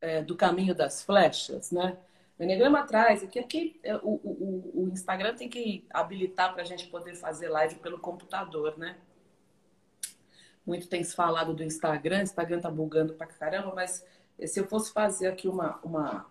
[0.00, 1.96] é, é, do caminho das flechas, né?
[2.38, 6.64] O Enneagrama atrás, aqui, aqui é, o, o, o Instagram tem que habilitar para a
[6.64, 8.96] gente poder fazer live pelo computador, né?
[10.64, 14.06] Muito tem se falado do Instagram, o Instagram tá bugando pra caramba, mas
[14.46, 16.26] se eu fosse fazer aqui uma, uma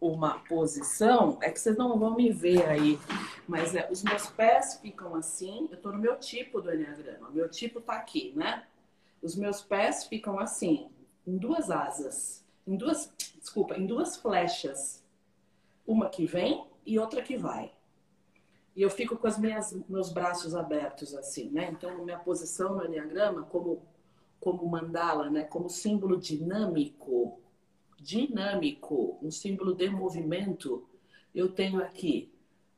[0.00, 2.98] uma posição, é que vocês não vão me ver aí,
[3.46, 7.48] mas é, os meus pés ficam assim, eu estou no meu tipo do Enneagrama, meu
[7.48, 8.66] tipo está aqui, né?
[9.22, 10.90] Os meus pés ficam assim,
[11.26, 15.04] em duas asas, em duas, desculpa, em duas flechas,
[15.86, 17.72] uma que vem e outra que vai.
[18.74, 21.68] E eu fico com as minhas, meus braços abertos assim, né?
[21.70, 23.82] Então, minha posição no Enneagrama, como,
[24.38, 25.42] como mandala, né?
[25.42, 27.39] Como símbolo dinâmico,
[28.00, 30.88] dinâmico, um símbolo de movimento,
[31.34, 32.32] eu tenho aqui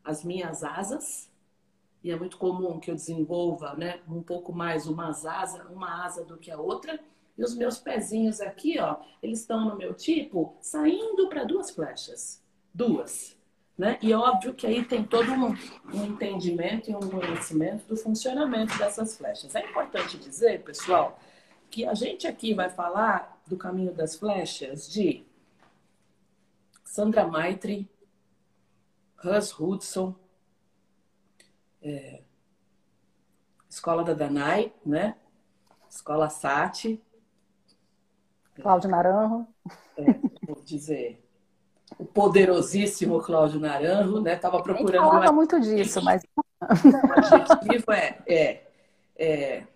[0.05, 1.31] as minhas asas,
[2.03, 6.25] e é muito comum que eu desenvolva né, um pouco mais uma asa, uma asa
[6.25, 6.99] do que a outra,
[7.39, 12.43] E os meus pezinhos aqui, ó, eles estão no meu tipo saindo para duas flechas.
[12.75, 13.37] Duas.
[13.79, 13.99] Né?
[14.03, 15.57] E é óbvio que aí tem todo um,
[15.95, 19.55] um, entendimento e um conhecimento do funcionamento dessas flechas.
[19.55, 21.19] É importante dizer, pessoal,
[21.71, 25.27] que a gente aqui vai falar do caminho das flechas de
[26.85, 27.91] Sandra Maitre,
[29.17, 30.15] Russ Hudson,
[31.81, 32.23] é,
[33.69, 35.17] Escola da Danai, né?
[35.89, 37.03] Escola Sati.
[38.55, 39.47] Cláudio Naranjo.
[39.97, 40.05] É,
[40.47, 41.23] vou dizer,
[41.99, 44.37] o poderosíssimo Cláudio Naranjo, né?
[44.37, 45.01] Tava procurando.
[45.01, 46.23] A gente falava muito disso, mas.
[46.63, 48.67] O adjetivo é, é,
[49.17, 49.67] é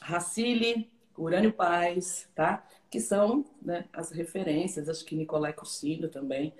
[0.00, 0.90] Racile,
[1.22, 2.66] Urânio Paz, tá?
[2.90, 6.54] Que são né, as referências, acho que Nicolai Cursino também.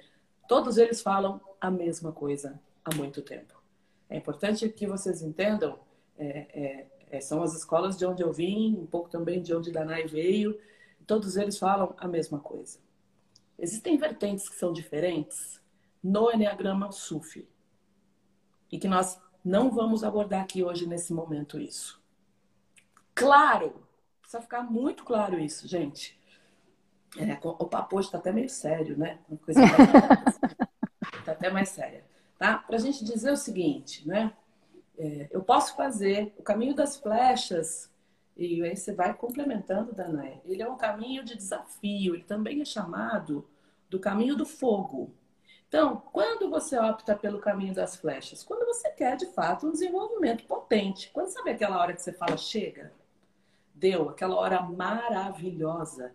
[0.49, 3.61] Todos eles falam a mesma coisa há muito tempo.
[4.09, 5.79] É importante que vocês entendam,
[6.18, 9.70] é, é, é, são as escolas de onde eu vim, um pouco também de onde
[9.70, 10.59] Danai veio,
[11.07, 12.79] todos eles falam a mesma coisa.
[13.59, 15.61] Existem vertentes que são diferentes
[16.03, 17.49] no Enneagrama Sufi
[18.70, 22.01] e que nós não vamos abordar aqui hoje nesse momento isso.
[23.14, 23.75] Claro,
[24.31, 26.16] precisa ficar muito claro isso, gente.
[27.19, 29.19] É, o papo está até meio sério, né?
[29.29, 29.61] Uma coisa
[31.19, 32.05] Está até mais séria.
[32.38, 32.59] Tá?
[32.59, 34.33] Para a gente dizer o seguinte, né?
[34.97, 37.90] É, eu posso fazer o caminho das flechas
[38.37, 40.40] e aí você vai complementando, Danaé.
[40.45, 43.49] Ele é um caminho de desafio, ele também é chamado
[43.88, 45.12] do caminho do fogo.
[45.66, 48.45] Então, quando você opta pelo caminho das flechas?
[48.45, 51.11] Quando você quer, de fato, um desenvolvimento potente.
[51.12, 52.93] Quando sabe aquela hora que você fala, chega,
[53.81, 56.14] deu, aquela hora maravilhosa,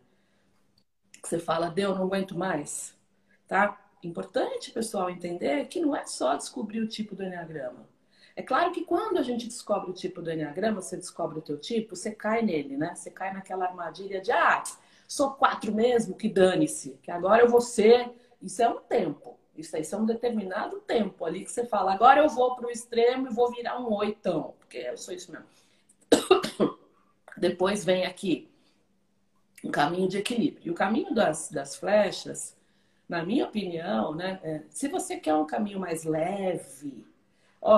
[1.22, 2.96] que você fala, deu, não aguento mais,
[3.48, 3.82] tá?
[4.04, 7.90] Importante, pessoal, entender que não é só descobrir o tipo do Enneagrama.
[8.36, 11.58] É claro que quando a gente descobre o tipo do Enneagrama, você descobre o teu
[11.58, 12.94] tipo, você cai nele, né?
[12.94, 14.62] Você cai naquela armadilha de, ah,
[15.08, 18.12] sou quatro mesmo, que dane-se, que agora eu vou ser.
[18.42, 19.40] Isso é um tempo.
[19.58, 22.72] Isso aí é um determinado tempo ali que você fala, agora eu vou para o
[22.72, 25.48] extremo e vou virar um oitão, porque eu sou isso mesmo.
[27.38, 28.50] Depois vem aqui
[29.64, 30.68] um caminho de equilíbrio.
[30.68, 32.56] E o caminho das, das flechas,
[33.10, 37.06] na minha opinião, né, é, se você quer um caminho mais leve,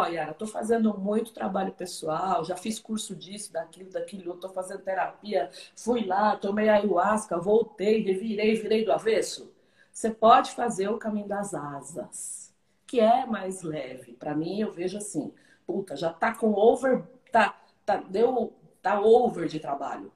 [0.10, 5.50] Yara, tô fazendo muito trabalho pessoal, já fiz curso disso, daquilo, daquilo, tô fazendo terapia,
[5.76, 9.52] fui lá, tomei ayahuasca, voltei, revirei, virei do avesso.
[9.91, 12.54] Você pode fazer o caminho das asas,
[12.86, 14.13] que é mais leve.
[14.13, 15.34] Para mim, eu vejo assim,
[15.65, 18.54] puta, já tá com over, tá, tá, deu,
[18.91, 20.12] tá over de trabalho.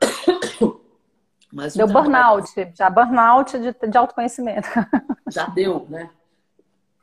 [1.52, 4.68] Mas deu burnout, já burnout de, de autoconhecimento.
[5.30, 6.10] Já deu, né?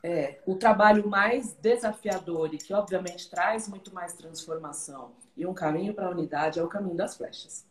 [0.04, 5.94] é, o trabalho mais desafiador e que, obviamente, traz muito mais transformação e um caminho
[5.94, 7.66] para a unidade é o caminho das flechas.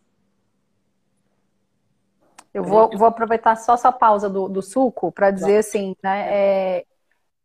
[2.53, 6.27] Eu vou, vou aproveitar só essa pausa do, do suco para dizer assim, né?
[6.33, 6.87] É,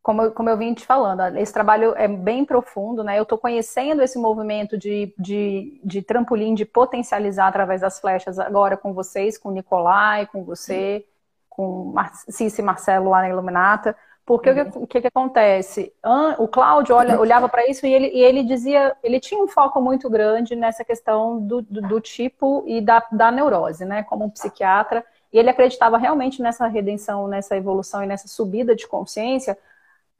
[0.05, 3.17] como, eu, como eu vim te falando, esse trabalho é bem profundo, né?
[3.17, 8.77] Eu estou conhecendo esse movimento de, de, de trampolim, de potencializar através das flechas agora
[8.77, 11.03] com vocês, com o Nicolai, com você,
[11.49, 13.97] com Mar Cici e Marcelo lá na Iluminata.
[14.23, 14.83] Porque uhum.
[14.83, 15.91] o que, que, acontece?
[16.37, 19.81] O Cláudio olha, olhava para isso e ele, e ele dizia, ele tinha um foco
[19.81, 24.03] muito grande nessa questão do, do, do, tipo e da, da neurose, né?
[24.03, 25.03] Como um psiquiatra.
[25.33, 29.57] E ele acreditava realmente nessa redenção, nessa evolução e nessa subida de consciência.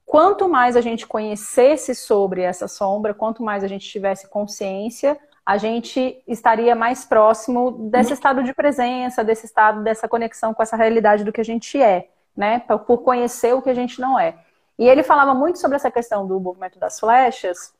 [0.06, 5.58] Quanto mais a gente conhecesse sobre essa sombra, quanto mais a gente tivesse consciência, a
[5.58, 8.14] gente estaria mais próximo desse uhum.
[8.14, 12.08] estado de presença, desse estado, dessa conexão com essa realidade do que a gente é
[12.36, 12.60] né?
[12.60, 14.36] Por conhecer o que a gente não é.
[14.78, 17.72] E ele falava muito sobre essa questão do movimento das flechas,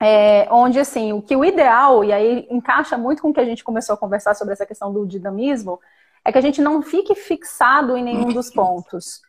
[0.00, 3.44] é, onde assim, o que o ideal, e aí encaixa muito com o que a
[3.44, 5.78] gente começou a conversar sobre essa questão do dinamismo,
[6.24, 9.20] é que a gente não fique fixado em nenhum dos pontos.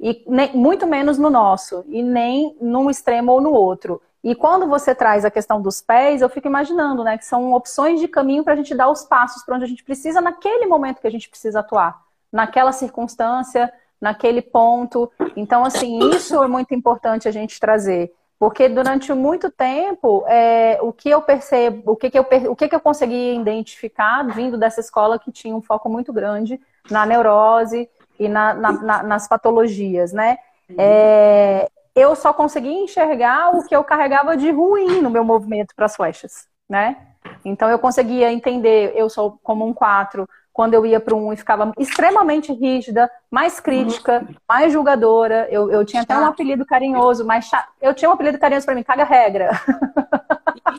[0.00, 4.00] E nem, muito menos no nosso, e nem num extremo ou no outro.
[4.22, 8.00] E quando você traz a questão dos pés, eu fico imaginando, né, que são opções
[8.00, 11.00] de caminho para a gente dar os passos para onde a gente precisa naquele momento
[11.00, 12.00] que a gente precisa atuar,
[12.32, 15.10] naquela circunstância, naquele ponto.
[15.36, 18.12] Então, assim, isso é muito importante a gente trazer.
[18.38, 22.68] Porque durante muito tempo, é, o que eu percebo, o que, que eu, o que,
[22.68, 27.90] que eu consegui identificar vindo dessa escola que tinha um foco muito grande na neurose
[28.18, 30.38] e na, na, na, nas patologias, né?
[30.76, 35.86] É, eu só consegui enxergar o que eu carregava de ruim no meu movimento para
[35.86, 36.96] as flechas, né?
[37.44, 41.36] Então eu conseguia entender, eu sou como um 4, quando eu ia para um e
[41.36, 44.34] ficava extremamente rígida, mais crítica, uhum.
[44.48, 45.46] mais julgadora.
[45.50, 47.48] Eu, eu tinha até um apelido carinhoso, mas
[47.80, 49.50] eu tinha um apelido carinhoso para mim, caga regra.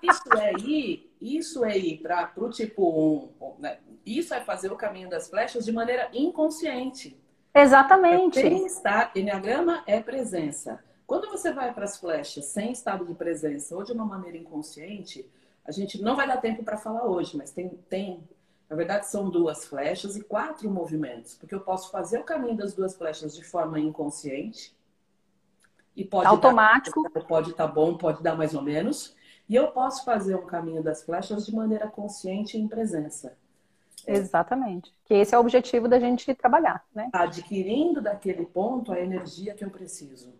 [0.03, 3.77] Isso aí isso é ir para o tipo 1, né?
[4.05, 7.19] isso é fazer o caminho das flechas de maneira inconsciente.
[7.53, 8.39] Exatamente.
[8.39, 10.83] Estar, Enneagrama é presença.
[11.05, 15.27] Quando você vai para as flechas sem estado de presença ou de uma maneira inconsciente,
[15.65, 18.23] a gente não vai dar tempo para falar hoje, mas tem, tem,
[18.69, 22.73] na verdade, são duas flechas e quatro movimentos, porque eu posso fazer o caminho das
[22.73, 24.75] duas flechas de forma inconsciente
[25.95, 29.15] e pode automático, dar, pode estar tá bom, pode dar mais ou menos,
[29.47, 33.35] e eu posso fazer um caminho das flechas de maneira consciente e em presença.
[34.13, 34.93] Exatamente.
[35.05, 37.09] Que esse é o objetivo da gente trabalhar, né?
[37.13, 40.33] Adquirindo daquele ponto a energia que eu preciso.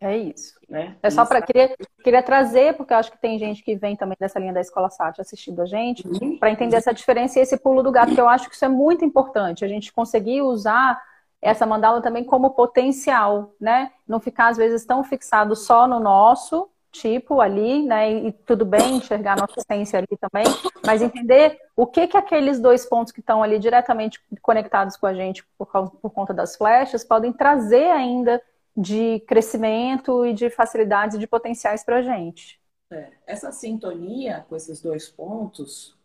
[0.00, 0.54] É isso.
[0.68, 0.96] Né?
[1.02, 4.16] É só para queria, queria trazer, porque eu acho que tem gente que vem também
[4.20, 6.38] dessa linha da escola SAT assistindo a gente, uhum.
[6.38, 8.68] para entender essa diferença e esse pulo do gato, que eu acho que isso é
[8.68, 9.64] muito importante.
[9.64, 11.00] A gente conseguir usar
[11.40, 13.92] essa mandala também como potencial, né?
[14.06, 18.12] Não ficar às vezes tão fixado só no nosso tipo ali, né?
[18.12, 20.44] E, tudo bem enxergar a nossa essência ali também,
[20.86, 25.12] mas entender o que que aqueles dois pontos que estão ali diretamente conectados com a
[25.12, 28.40] gente por, por conta das flechas podem trazer ainda
[28.76, 32.60] de crescimento e de facilidades e de potenciais para a gente.
[32.90, 35.96] É, essa sintonia com esses dois pontos,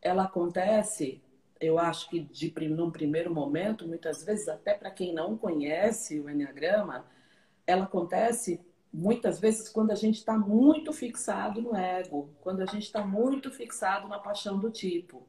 [0.00, 1.20] ela acontece,
[1.60, 6.30] eu acho que de num primeiro momento, muitas vezes até para quem não conhece o
[6.30, 7.04] enneagrama,
[7.66, 8.60] ela acontece
[8.92, 13.50] muitas vezes quando a gente está muito fixado no ego, quando a gente está muito
[13.50, 15.26] fixado na paixão do tipo.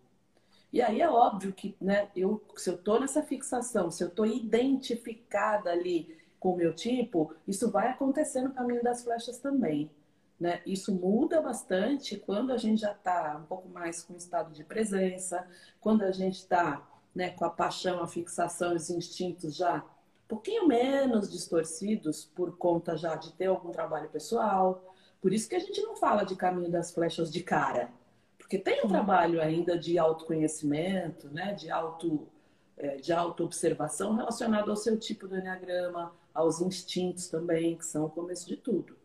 [0.72, 4.26] E aí é óbvio que, né, eu, se eu estou nessa fixação, se eu estou
[4.26, 9.90] identificada ali com o meu tipo, isso vai acontecer no caminho das flechas também.
[10.40, 10.62] Né?
[10.66, 15.48] Isso muda bastante quando a gente já está um pouco mais com estado de presença,
[15.80, 19.84] quando a gente está né, com a paixão, a fixação, os instintos já
[20.28, 24.94] pouquinho menos distorcidos por conta já de ter algum trabalho pessoal.
[25.22, 27.90] Por isso que a gente não fala de caminho das flechas de cara,
[28.38, 32.28] porque tem um trabalho ainda de autoconhecimento, né, de auto
[32.78, 38.10] é, de autoobservação relacionado ao seu tipo do enneagrama, aos instintos também, que são o
[38.10, 38.96] começo de tudo.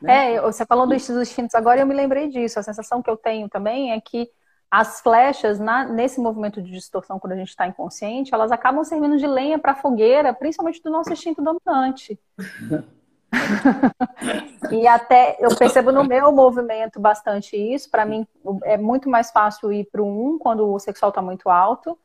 [0.00, 0.34] Né?
[0.34, 2.58] É, você falou dos instintos agora e eu me lembrei disso.
[2.58, 4.30] A sensação que eu tenho também é que
[4.70, 9.18] as flechas, na, nesse movimento de distorção, quando a gente está inconsciente, elas acabam servindo
[9.18, 12.18] de lenha para a fogueira, principalmente do nosso instinto dominante.
[14.70, 17.90] e até eu percebo no meu movimento bastante isso.
[17.90, 18.24] Para mim
[18.62, 21.98] é muito mais fácil ir para o um quando o sexual está muito alto.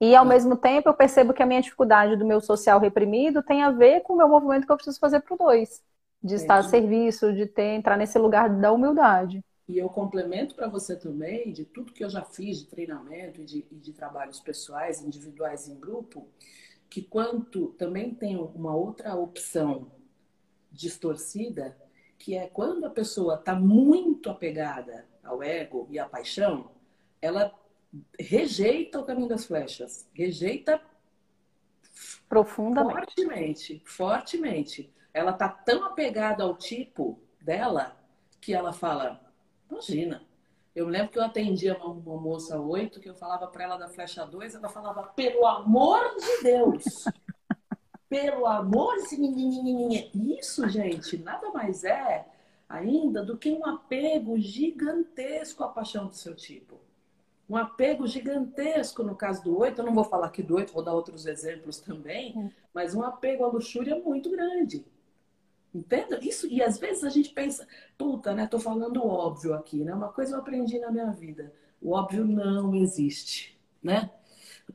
[0.00, 3.62] E ao mesmo tempo eu percebo que a minha dificuldade do meu social reprimido tem
[3.62, 5.82] a ver com o meu movimento que eu preciso fazer para o dois.
[6.20, 9.40] De estar a serviço, de ter, entrar nesse lugar da humildade.
[9.68, 13.44] E eu complemento para você também, de tudo que eu já fiz de treinamento e
[13.44, 16.26] de, e de trabalhos pessoais, individuais e em grupo,
[16.88, 19.92] que quanto também tem uma outra opção
[20.72, 21.76] distorcida,
[22.18, 26.70] que é quando a pessoa está muito apegada ao ego e à paixão,
[27.20, 27.54] ela
[28.18, 30.80] rejeita o caminho das flechas, rejeita
[32.26, 34.94] profundamente, fortemente, fortemente.
[35.12, 37.98] Ela tá tão apegada ao tipo dela
[38.40, 39.27] que ela fala,
[39.70, 40.22] imagina.
[40.74, 43.88] Eu lembro que eu atendia uma, uma moça oito que eu falava para ela da
[43.88, 47.04] flecha 2, ela falava, pelo amor de Deus,
[48.08, 52.26] pelo amor de Isso, gente, nada mais é
[52.68, 56.78] ainda do que um apego gigantesco à paixão do seu tipo
[57.48, 59.80] um apego gigantesco no caso do oito.
[59.80, 62.50] Eu não vou falar aqui do oito, vou dar outros exemplos também, é.
[62.74, 64.84] mas um apego à luxúria muito grande.
[65.74, 66.18] Entenda?
[66.22, 68.46] Isso, e às vezes a gente pensa, puta, né?
[68.46, 69.94] Tô falando óbvio aqui, né?
[69.94, 71.52] Uma coisa eu aprendi na minha vida.
[71.80, 74.10] O óbvio não existe, né?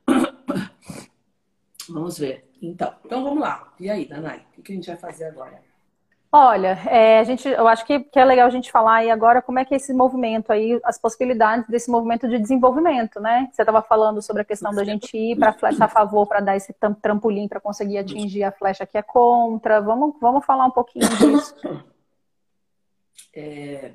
[1.89, 2.49] Vamos ver.
[2.61, 3.73] Então, então vamos lá.
[3.77, 5.61] E aí, Danai, o que a gente vai fazer agora?
[6.35, 9.39] Olha, é, a gente, eu acho que, que, é legal a gente falar aí agora
[9.39, 13.51] como é que é esse movimento aí, as possibilidades desse movimento de desenvolvimento, né?
[13.53, 16.39] Você estava falando sobre a questão da gente ir para a flecha a favor, para
[16.39, 19.79] dar esse trampolim para conseguir atingir a flecha que é contra.
[19.79, 21.55] Vamos, vamos falar um pouquinho disso.
[23.35, 23.93] É,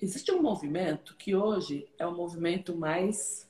[0.00, 3.47] existe um movimento que hoje é o movimento mais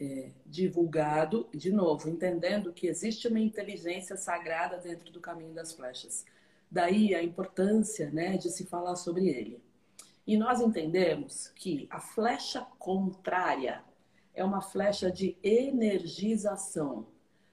[0.00, 6.24] é, divulgado, de novo, entendendo que existe uma inteligência sagrada dentro do caminho das flechas.
[6.70, 9.60] Daí a importância né, de se falar sobre ele.
[10.26, 13.82] E nós entendemos que a flecha contrária
[14.34, 17.06] é uma flecha de energização.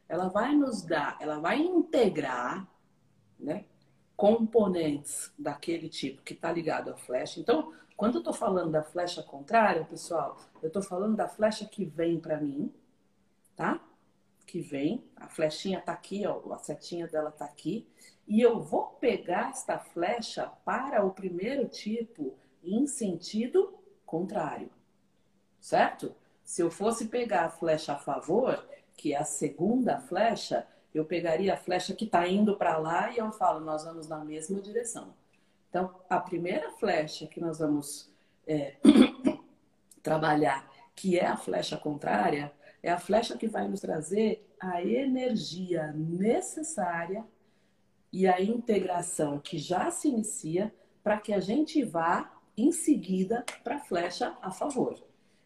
[0.08, 2.68] Ela vai nos dar, ela vai integrar
[3.40, 3.66] né,
[4.16, 7.40] componentes daquele tipo que está ligado à flecha.
[7.40, 11.86] Então, quando eu estou falando da flecha contrária, pessoal, eu estou falando da flecha que
[11.86, 12.74] vem para mim,
[13.56, 13.80] tá?
[14.46, 17.88] Que vem, a flechinha está aqui, ó, a setinha dela está aqui,
[18.28, 23.74] e eu vou pegar esta flecha para o primeiro tipo em sentido
[24.06, 24.70] contrário,
[25.60, 26.14] certo?
[26.44, 28.64] Se eu fosse pegar a flecha a favor,
[28.96, 33.18] que é a segunda flecha, eu pegaria a flecha que está indo para lá e
[33.18, 35.14] eu falo, nós vamos na mesma direção.
[35.76, 38.10] Então, a primeira flecha que nós vamos
[38.48, 38.78] é,
[40.02, 42.50] trabalhar, que é a flecha contrária,
[42.82, 47.26] é a flecha que vai nos trazer a energia necessária
[48.10, 50.74] e a integração que já se inicia
[51.04, 54.96] para que a gente vá em seguida para a flecha a favor.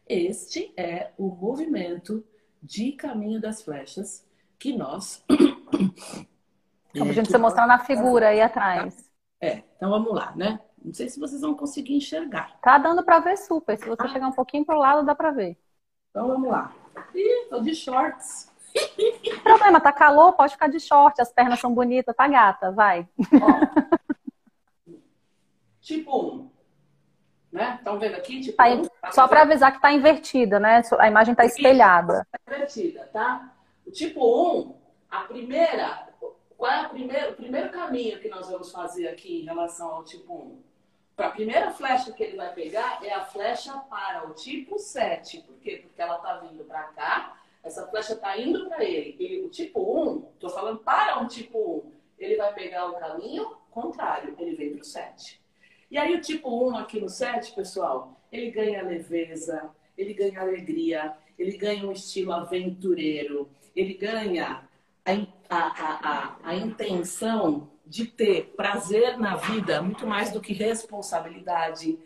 [0.07, 2.23] Este é o movimento
[2.61, 4.23] de caminho das flechas
[4.59, 5.25] que nós.
[6.95, 9.08] Como a gente é, mostrar na figura aí atrás.
[9.41, 10.59] É, então vamos lá, né?
[10.83, 12.57] Não sei se vocês vão conseguir enxergar.
[12.61, 13.77] Tá dando para ver super.
[13.77, 14.07] Se você ah.
[14.07, 15.57] chegar um pouquinho pro lado, dá para ver.
[16.09, 16.73] Então vamos lá.
[17.13, 18.49] Ih, tô de shorts.
[19.43, 23.07] Problema, tá calor, pode ficar de short, as pernas são bonitas, tá gata, vai.
[23.41, 24.93] Ó,
[25.81, 26.49] tipo 1.
[27.51, 27.75] Né?
[27.77, 28.41] Estão vendo aqui?
[28.41, 30.83] Tipo, tá, um, tá só para avisar que tá invertida, né?
[30.99, 32.27] A imagem tá espelhada.
[32.31, 33.55] Tá invertida, tá?
[33.85, 34.21] O tipo
[34.59, 34.75] 1,
[35.09, 36.09] a primeira,
[36.59, 40.61] qual é o primeiro caminho que nós vamos fazer aqui em relação ao tipo 1?
[41.15, 45.41] Para a primeira flecha que ele vai pegar é a flecha para o tipo 7.
[45.43, 45.79] Por quê?
[45.81, 49.15] Porque ela está vindo para cá, essa flecha está indo para ele.
[49.17, 53.55] E o tipo 1, estou falando para o tipo 1, ele vai pegar o caminho
[53.71, 55.41] contrário, ele vem para o 7.
[55.89, 61.15] E aí o tipo 1 aqui no 7, pessoal, ele ganha leveza, ele ganha alegria,
[61.37, 64.67] ele ganha um estilo aventureiro, ele ganha
[65.49, 71.97] a, a, a, a, intenção de ter prazer na vida muito mais do que responsabilidade.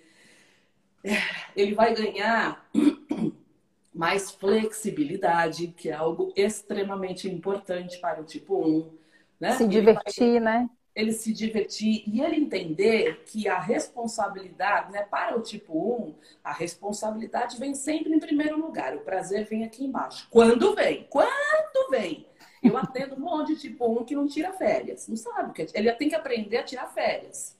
[1.55, 2.69] Ele vai ganhar
[3.93, 8.97] mais flexibilidade, que é algo extremamente importante para o tipo 1.
[9.39, 9.51] Né?
[9.57, 10.61] Se divertir, vai...
[10.61, 10.69] né?
[10.95, 16.53] ele se divertir e ele entender que a responsabilidade, né, para o tipo 1, a
[16.53, 20.27] responsabilidade vem sempre em primeiro lugar, o prazer vem aqui embaixo.
[20.29, 21.07] Quando vem?
[21.09, 22.27] Quando vem?
[22.63, 25.07] Eu atendo um monte de tipo 1 que não tira férias.
[25.07, 25.67] Não sabe que é.
[25.73, 27.57] Ele tem que aprender a tirar férias.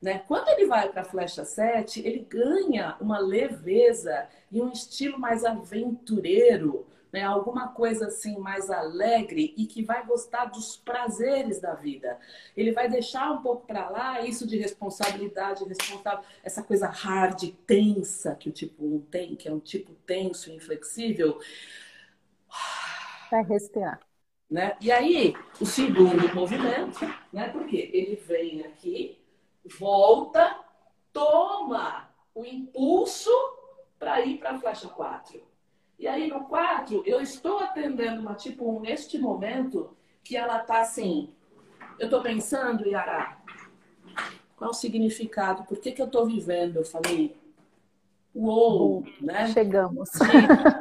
[0.00, 0.22] Né?
[0.28, 5.44] Quando ele vai para a flecha 7, ele ganha uma leveza e um estilo mais
[5.44, 7.24] aventureiro, né?
[7.24, 12.16] alguma coisa assim mais alegre e que vai gostar dos prazeres da vida.
[12.56, 18.36] Ele vai deixar um pouco para lá isso de responsabilidade, responsável, essa coisa hard, tensa
[18.36, 21.40] que o tipo 1 tem, que é um tipo tenso inflexível.
[23.30, 24.07] Vai respirar.
[24.50, 24.76] Né?
[24.80, 27.00] E aí, o segundo movimento,
[27.32, 27.50] né?
[27.50, 29.18] Porque ele vem aqui,
[29.78, 30.58] volta,
[31.12, 33.30] toma o impulso
[33.98, 35.42] para ir para a flecha 4.
[35.98, 39.94] E aí, no 4, eu estou atendendo uma tipo 1 neste momento
[40.24, 41.30] que ela tá assim.
[41.98, 43.36] Eu estou pensando, Yara,
[44.56, 45.64] qual o significado?
[45.64, 46.76] Por que, que eu estou vivendo?
[46.76, 47.36] Eu falei,
[48.34, 49.48] uou, né?
[49.48, 50.10] Chegamos.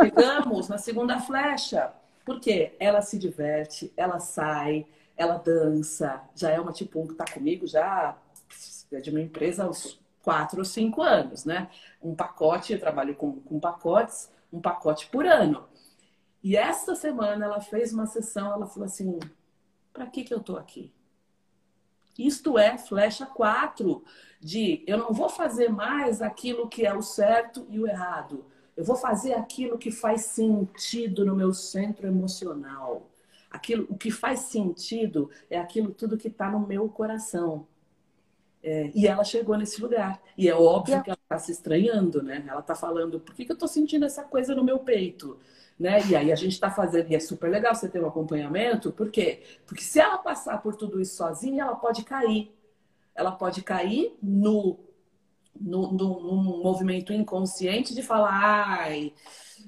[0.01, 1.91] chegamos na segunda flecha.
[2.28, 6.21] Porque ela se diverte, ela sai, ela dança.
[6.36, 8.17] Já é uma tipo um que está comigo já
[8.91, 11.69] é de uma empresa há uns quatro ou cinco anos, né?
[12.01, 15.69] Um pacote, eu trabalho com, com pacotes, um pacote por ano.
[16.43, 19.17] E esta semana ela fez uma sessão, ela falou assim:
[19.93, 20.93] para que, que eu tô aqui?
[22.19, 24.03] Isto é flecha 4
[24.41, 28.45] de eu não vou fazer mais aquilo que é o certo e o errado.
[28.78, 33.09] Eu vou fazer aquilo que faz sentido no meu centro emocional.
[33.49, 37.65] Aquilo, o que faz sentido é aquilo tudo que está no meu coração.
[38.61, 40.21] É, e ela chegou nesse lugar.
[40.38, 42.45] E é óbvio que ela está se estranhando, né?
[42.47, 45.39] Ela está falando, por que, que eu estou sentindo essa coisa no meu peito?
[45.80, 45.99] Né?
[46.07, 49.09] E aí a gente está fazendo, e é super legal você ter um acompanhamento, por
[49.09, 49.41] quê?
[49.65, 52.51] Porque se ela passar por tudo isso sozinha, ela pode cair.
[53.15, 54.78] Ela pode cair no
[55.60, 59.14] no, no, num movimento inconsciente de falar, ai,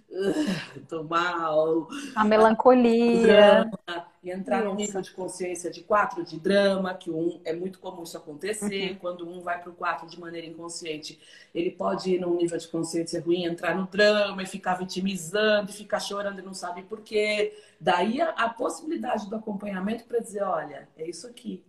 [0.10, 1.88] uh, tô mal.
[2.16, 3.22] A melancolia.
[3.22, 7.80] Drama, e entrar num nível de consciência de quatro de drama, que um é muito
[7.80, 8.98] comum isso acontecer, uhum.
[8.98, 11.20] quando um vai para o quatro de maneira inconsciente,
[11.56, 15.74] ele pode ir num nível de consciência ruim, entrar no drama e ficar vitimizando, e
[15.74, 17.58] ficar chorando e não sabe por quê.
[17.80, 21.64] Daí a, a possibilidade do acompanhamento para dizer, olha, é isso aqui.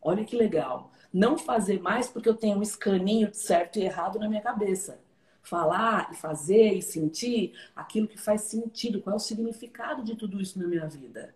[0.00, 4.18] Olha que legal não fazer mais porque eu tenho um escaninho de certo e errado
[4.18, 5.00] na minha cabeça.
[5.42, 10.40] Falar e fazer e sentir aquilo que faz sentido, qual é o significado de tudo
[10.40, 11.34] isso na minha vida.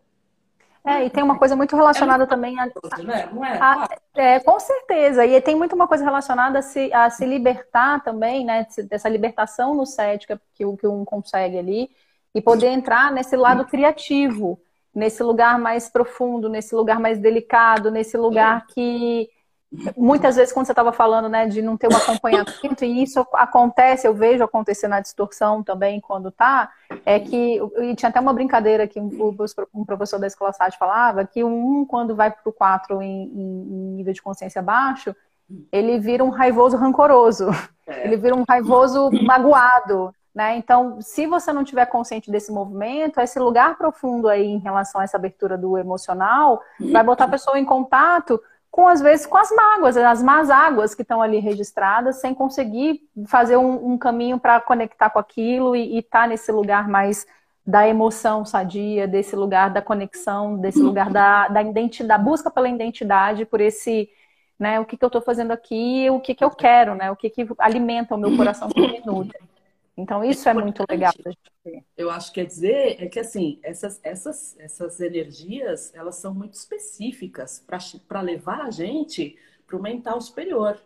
[0.85, 3.31] É, e tem uma coisa muito relacionada é também a, né?
[3.33, 3.59] Não é?
[3.61, 5.25] A, é, com certeza.
[5.25, 8.67] E tem muito uma coisa relacionada a se, a se libertar também, né?
[8.89, 11.91] Dessa libertação no set que, que, que um consegue ali,
[12.35, 14.61] e poder entrar nesse lado criativo,
[14.93, 19.31] nesse lugar mais profundo, nesse lugar mais delicado, nesse lugar que
[19.97, 24.07] muitas vezes quando você estava falando, né, de não ter um acompanhamento, e isso acontece,
[24.07, 26.71] eu vejo acontecer na distorção também quando tá,
[27.07, 31.43] é que, e tinha até uma brincadeira que um, professor da escola SAT falava, que
[31.43, 35.15] um, quando vai para o 4 em, em, nível de consciência baixo,
[35.71, 37.49] ele vira um raivoso rancoroso,
[37.87, 38.07] é.
[38.07, 40.57] ele vira um raivoso magoado, né?
[40.57, 45.05] Então, se você não tiver consciente desse movimento, esse lugar profundo aí em relação a
[45.05, 48.41] essa abertura do emocional vai botar a pessoa em contato
[48.73, 53.03] com às vezes com as mágoas, as más águas que estão ali registradas, sem conseguir
[53.27, 57.27] fazer um, um caminho para conectar com aquilo e estar tá nesse lugar mais
[57.67, 62.67] da emoção sadia, desse lugar da conexão, desse lugar da, da identidade, da busca pela
[62.67, 64.09] identidade, por esse,
[64.59, 67.15] né, o que, que eu estou fazendo aqui, o que, que eu quero, né, o
[67.15, 69.39] que, que alimenta o meu coração que me nutre.
[70.03, 71.85] Então, isso é, é muito legal da gente ver.
[71.97, 76.55] Eu acho que quer dizer é que, assim, essas, essas, essas energias, elas são muito
[76.55, 77.65] específicas
[78.09, 80.79] para levar a gente para o mental superior.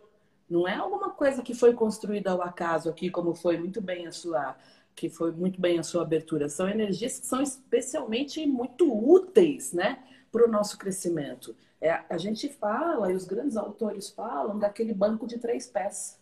[0.47, 4.11] Não é alguma coisa que foi construída ao acaso aqui, como foi muito bem a
[4.11, 4.55] sua
[4.95, 6.49] que foi muito bem a sua abertura.
[6.49, 9.99] São energias que são especialmente muito úteis, né,
[10.31, 11.55] para o nosso crescimento.
[11.79, 16.19] É, a gente fala, e os grandes autores falam, daquele banco de três pés.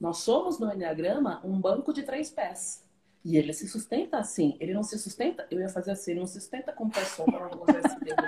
[0.00, 2.84] Nós somos no Enneagrama um banco de três pés.
[3.24, 4.56] E ele se sustenta assim.
[4.60, 7.48] Ele não se sustenta, eu ia fazer assim, ele não se sustenta com pessoa para
[7.48, 8.22] não usar esse dedo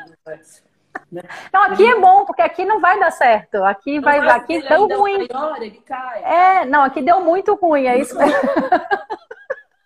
[1.13, 1.23] né?
[1.53, 1.93] Não, aqui ele...
[1.93, 3.63] é bom, porque aqui não vai dar certo.
[3.65, 5.29] Aqui não vai, vai aqui deu ruim.
[5.31, 6.23] Maior, ele cai.
[6.23, 8.17] É, não, aqui deu muito ruim, é isso.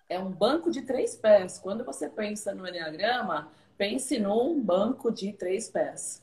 [0.08, 1.56] É um banco de três pés.
[1.56, 6.20] Quando você pensa no Enneagrama, pense num banco de três pés.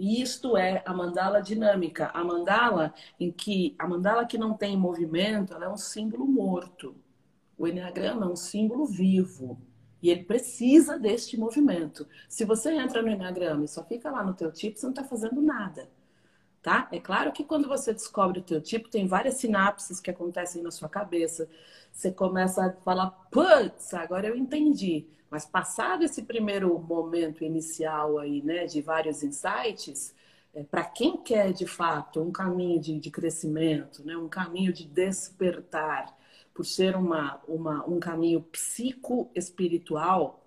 [0.00, 2.10] E isto é a mandala dinâmica.
[2.14, 6.96] A mandala em que a mandala que não tem movimento, ela é um símbolo morto.
[7.58, 9.60] O enneagrama é um símbolo vivo.
[10.02, 12.08] E ele precisa deste movimento.
[12.30, 15.04] Se você entra no enneagrama e só fica lá no teu tipo, você não está
[15.04, 15.86] fazendo nada.
[16.62, 16.88] Tá?
[16.90, 20.70] É claro que quando você descobre o teu tipo, tem várias sinapses que acontecem na
[20.70, 21.46] sua cabeça.
[21.92, 25.06] Você começa a falar, putz, agora eu entendi.
[25.30, 30.14] Mas passado esse primeiro momento inicial aí, né, de vários insights,
[30.52, 34.84] é, para quem quer de fato um caminho de, de crescimento, né, um caminho de
[34.86, 36.16] despertar,
[36.52, 40.44] por ser uma, uma, um caminho psico-espiritual,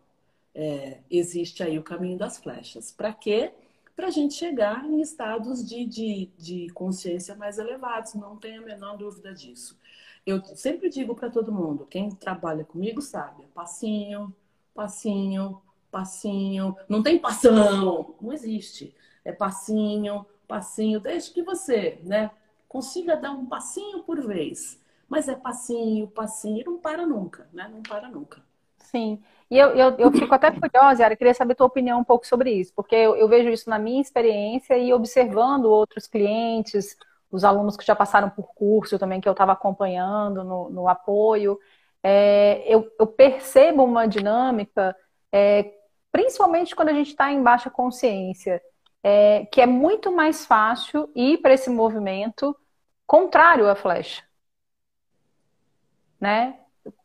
[0.53, 2.91] é, existe aí o caminho das flechas.
[2.91, 3.51] Para quê?
[3.95, 8.63] Para a gente chegar em estados de, de, de consciência mais elevados, não tenha a
[8.63, 9.79] menor dúvida disso.
[10.25, 14.33] Eu sempre digo para todo mundo, quem trabalha comigo sabe, passinho,
[14.73, 15.61] passinho,
[15.91, 16.75] passinho.
[16.89, 18.95] Não tem passão, não existe.
[19.23, 22.31] É passinho, passinho, desde que você, né,
[22.67, 24.81] consiga dar um passinho por vez.
[25.07, 27.69] Mas é passinho, passinho, não para nunca, né?
[27.71, 28.41] Não para nunca.
[28.79, 29.21] Sim.
[29.49, 32.51] E eu, eu, eu fico até curiosa, Yara, queria saber tua opinião um pouco sobre
[32.51, 36.97] isso, porque eu, eu vejo isso na minha experiência e observando outros clientes,
[37.31, 41.59] os alunos que já passaram por curso também, que eu estava acompanhando no, no apoio
[42.03, 44.95] é, eu, eu, percebo uma dinâmica,
[45.31, 45.73] é,
[46.11, 48.61] principalmente quando a gente está em baixa consciência,
[49.01, 52.55] é, que é muito mais fácil ir para esse movimento
[53.07, 54.23] contrário à flecha.
[56.19, 56.55] Né?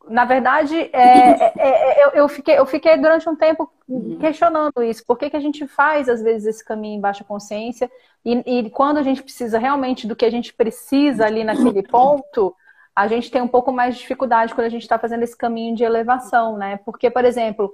[0.08, 4.18] Na verdade, é, é, é, eu, eu, fiquei, eu fiquei durante um tempo uhum.
[4.18, 5.04] questionando isso.
[5.06, 7.90] Por que, que a gente faz, às vezes, esse caminho em baixa consciência?
[8.24, 12.54] E, e quando a gente precisa realmente do que a gente precisa ali naquele ponto,
[12.98, 15.76] a gente tem um pouco mais de dificuldade quando a gente está fazendo esse caminho
[15.76, 16.78] de elevação, né?
[16.78, 17.72] Porque, por exemplo,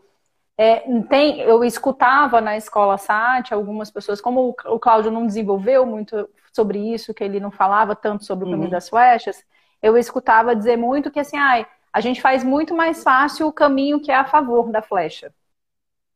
[0.58, 6.28] é, tem, eu escutava na escola SAT algumas pessoas, como o, Cláudio não desenvolveu muito
[6.52, 8.70] sobre isso, que ele não falava tanto sobre o caminho uhum.
[8.70, 9.42] das flechas,
[9.80, 14.00] eu escutava dizer muito que assim, ai, a gente faz muito mais fácil o caminho
[14.00, 15.32] que é a favor da flecha.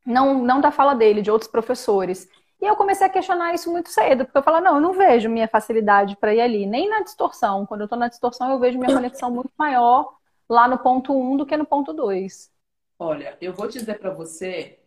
[0.05, 2.29] Não, não da fala dele, de outros professores.
[2.61, 5.29] E eu comecei a questionar isso muito cedo, porque eu falo, não, eu não vejo
[5.29, 7.65] minha facilidade para ir ali, nem na distorção.
[7.65, 10.17] Quando eu estou na distorção, eu vejo minha conexão muito maior
[10.49, 12.51] lá no ponto 1 um do que no ponto 2.
[12.99, 14.79] Olha, eu vou dizer para você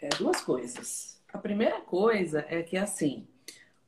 [0.00, 1.20] é, duas coisas.
[1.32, 3.26] A primeira coisa é que, assim,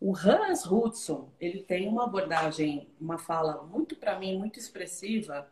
[0.00, 5.48] o Hans Hudson, ele tem uma abordagem, uma fala muito, para mim, muito expressiva,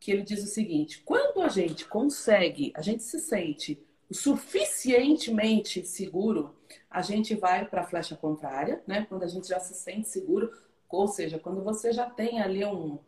[0.00, 6.54] que ele diz o seguinte: quando a gente consegue, a gente se sente suficientemente seguro,
[6.90, 9.06] a gente vai para a flecha contrária, né?
[9.08, 10.52] Quando a gente já se sente seguro,
[10.88, 12.98] ou seja, quando você já tem ali um,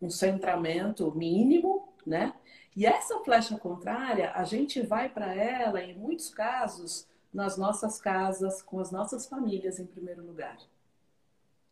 [0.00, 2.34] um centramento mínimo, né?
[2.74, 8.62] E essa flecha contrária, a gente vai para ela, em muitos casos, nas nossas casas,
[8.62, 10.58] com as nossas famílias em primeiro lugar.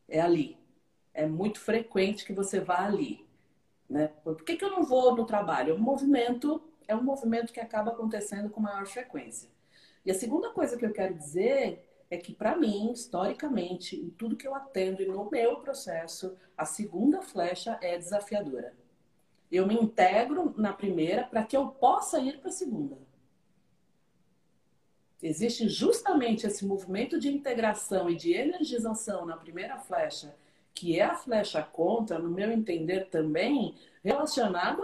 [0.09, 0.59] É ali.
[1.13, 3.27] É muito frequente que você vá ali.
[3.89, 4.09] Né?
[4.23, 5.73] Por que, que eu não vou no trabalho?
[5.73, 9.49] É um movimento é um movimento que acaba acontecendo com maior frequência.
[10.05, 14.37] E a segunda coisa que eu quero dizer é que, para mim, historicamente, em tudo
[14.37, 18.75] que eu atendo e no meu processo, a segunda flecha é desafiadora.
[19.51, 22.99] Eu me integro na primeira para que eu possa ir para a segunda.
[25.23, 30.35] Existe justamente esse movimento de integração e de energização na primeira flecha,
[30.75, 34.83] que é a flecha contra, no meu entender também, relacionado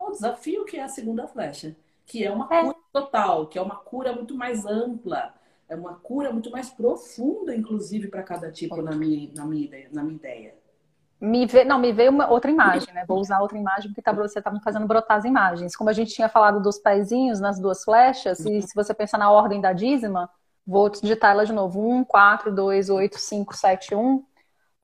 [0.00, 2.73] ao desafio que é a segunda flecha, que é uma é.
[2.94, 5.34] Total, que é uma cura muito mais ampla,
[5.68, 9.88] é uma cura muito mais profunda, inclusive, para cada tipo, na minha, na, minha ideia,
[9.92, 10.54] na minha ideia.
[11.20, 13.04] Me vê, não, me veio uma outra imagem, né?
[13.08, 15.74] Vou usar outra imagem porque tá, você estava fazendo brotar as imagens.
[15.74, 19.30] Como a gente tinha falado dos pezinhos nas duas flechas, e se você pensar na
[19.30, 20.30] ordem da dízima,
[20.64, 24.24] vou digitar ela de novo: 1, 4, 2, 8, 5, 7, 1.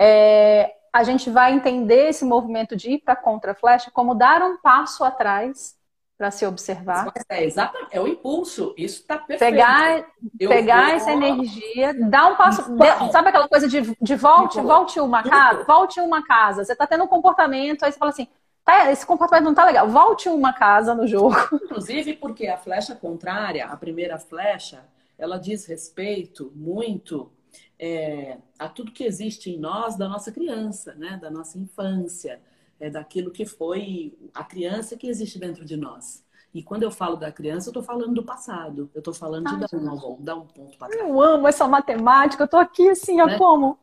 [0.01, 4.57] É, a gente vai entender esse movimento de ir para contra flecha como dar um
[4.57, 5.79] passo atrás
[6.21, 7.11] para se observar.
[7.31, 8.75] É exatamente, é o impulso.
[8.77, 9.53] Isso está perfeito.
[9.53, 10.05] Pegar,
[10.39, 10.95] pegar vou...
[10.97, 12.77] essa energia, dar um passo.
[12.77, 16.63] De, sabe aquela coisa de, de volte, volte uma casa, volte uma casa.
[16.63, 18.29] Você está tendo um comportamento, aí você fala assim.
[18.63, 19.89] Tá, esse comportamento não tá legal.
[19.89, 21.35] Volte uma casa no jogo.
[21.65, 24.85] Inclusive porque a flecha contrária, a primeira flecha,
[25.17, 27.33] ela diz respeito muito
[27.79, 31.19] é, a tudo que existe em nós da nossa criança, né?
[31.19, 32.43] Da nossa infância
[32.81, 36.25] é, daquilo que foi a criança que existe dentro de nós.
[36.53, 38.91] E quando eu falo da criança, eu estou falando do passado.
[38.93, 41.09] Eu estou falando de dar um, dar um ponto para trás.
[41.09, 42.43] Eu amo essa matemática.
[42.43, 43.39] Eu estou aqui assim, né?
[43.39, 43.79] como?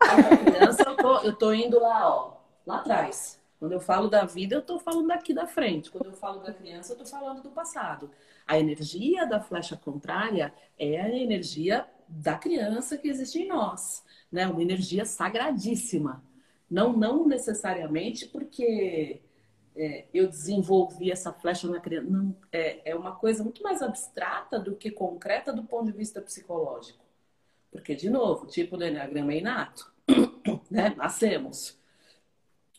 [0.00, 2.32] A criança, eu tô, eu tô indo lá, ó,
[2.66, 3.40] lá atrás.
[3.58, 5.90] Quando eu falo da vida, eu estou falando daqui da frente.
[5.90, 8.10] Quando eu falo da criança, eu estou falando do passado.
[8.46, 14.46] A energia da flecha contrária é a energia da criança que existe em nós, né?
[14.46, 16.22] Uma energia sagradíssima.
[16.74, 19.22] Não, não necessariamente porque
[19.76, 22.10] é, eu desenvolvi essa flecha na criança.
[22.10, 26.20] Não, é, é uma coisa muito mais abstrata do que concreta do ponto de vista
[26.20, 27.04] psicológico.
[27.70, 29.92] Porque, de novo, tipo do Enneagrama é inato.
[30.68, 30.92] né?
[30.96, 31.78] Nascemos.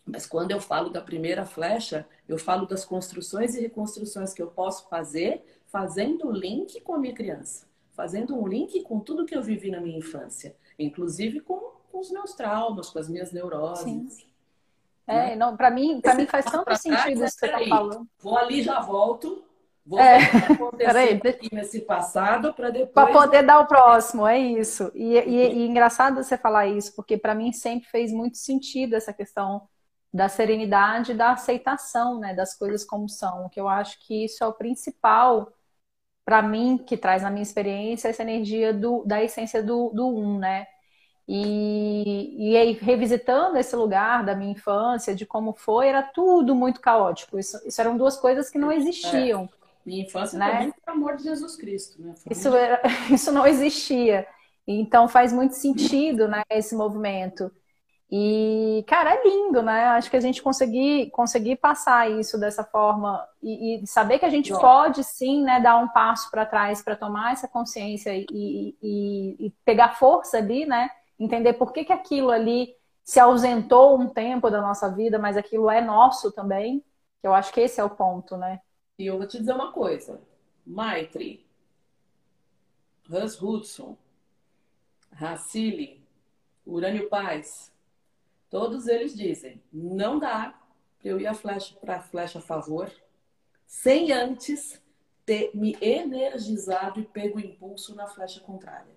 [0.06, 4.48] Mas quando eu falo da primeira flecha, eu falo das construções e reconstruções que eu
[4.48, 7.66] posso fazer fazendo link com a minha criança.
[7.94, 10.54] Fazendo um link com tudo que eu vivi na minha infância.
[10.78, 13.86] Inclusive com com os meus traumas, com as minhas neuroses.
[13.86, 14.10] Sim.
[15.08, 15.32] Né?
[15.32, 18.08] É, não, para mim, para mim faz tanto sentido isso que você está falando.
[18.20, 19.46] Vou ali já volto.
[19.86, 22.92] Vou é, aqui nesse passado para depois.
[22.92, 24.92] Para poder dar o próximo, é isso.
[24.94, 29.14] E, e, e engraçado você falar isso, porque para mim sempre fez muito sentido essa
[29.14, 29.70] questão
[30.12, 33.48] da serenidade da aceitação, né, das coisas como são.
[33.48, 35.54] Que eu acho que isso é o principal
[36.26, 40.40] para mim que traz na minha experiência essa energia do, da essência do, do um,
[40.40, 40.66] né?
[41.28, 46.80] E, e aí, revisitando esse lugar da minha infância, de como foi, era tudo muito
[46.80, 47.40] caótico.
[47.40, 49.50] Isso, isso eram duas coisas que não existiam.
[49.52, 49.66] É.
[49.86, 50.52] Minha infância né?
[50.52, 52.02] também foi amor de Jesus Cristo.
[52.02, 52.14] Né?
[52.30, 54.28] Isso, era, isso não existia.
[54.68, 57.52] Então faz muito sentido né, esse movimento.
[58.12, 59.86] E, cara, é lindo, né?
[59.88, 64.30] Acho que a gente conseguir, conseguir passar isso dessa forma e, e saber que a
[64.30, 69.48] gente pode sim, né, dar um passo para trás para tomar essa consciência e, e,
[69.48, 70.90] e, pegar força ali, né?
[71.20, 75.70] Entender por que, que aquilo ali se ausentou um tempo da nossa vida, mas aquilo
[75.70, 76.84] é nosso também.
[77.22, 78.60] Eu acho que esse é o ponto, né?
[78.98, 80.22] E eu vou te dizer uma coisa.
[80.66, 81.46] Maitri,
[83.10, 83.96] Hans Hudson,
[85.12, 86.04] Racili,
[86.66, 87.72] Urânio Paz,
[88.50, 90.60] todos eles dizem, não dá
[90.98, 92.92] para eu ir a flecha para a flecha a favor
[93.68, 94.82] sem antes
[95.26, 98.95] ter me energizado e pego o impulso na flecha contrária.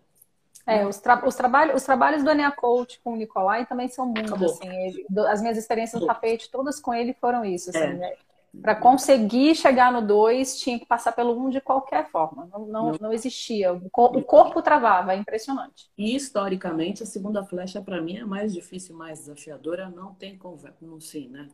[0.69, 4.07] É, os, tra os, trabalhos, os trabalhos do Ania Coach com o Nicolai também são
[4.07, 7.95] muito, assim, ele, as minhas experiências no tapete, todas com ele foram isso, assim, é.
[7.95, 8.13] né?
[8.61, 12.49] Para conseguir chegar no 2, tinha que passar pelo 1 um de qualquer forma.
[12.53, 13.73] Não, não, não existia.
[13.73, 15.91] O, corpo travava, é impressionante.
[15.97, 19.91] E historicamente, a segunda flecha, para mim, é mais difícil, mais desafiadora.
[19.91, 21.49] Não tem conversa, não sim, né?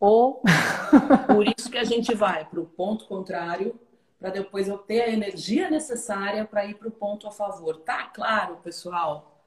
[0.00, 0.42] Ou.
[1.28, 3.78] Por isso que a gente vai para o ponto contrário
[4.22, 7.78] para depois eu ter a energia necessária para ir para o ponto a favor.
[7.78, 9.42] Tá claro, pessoal?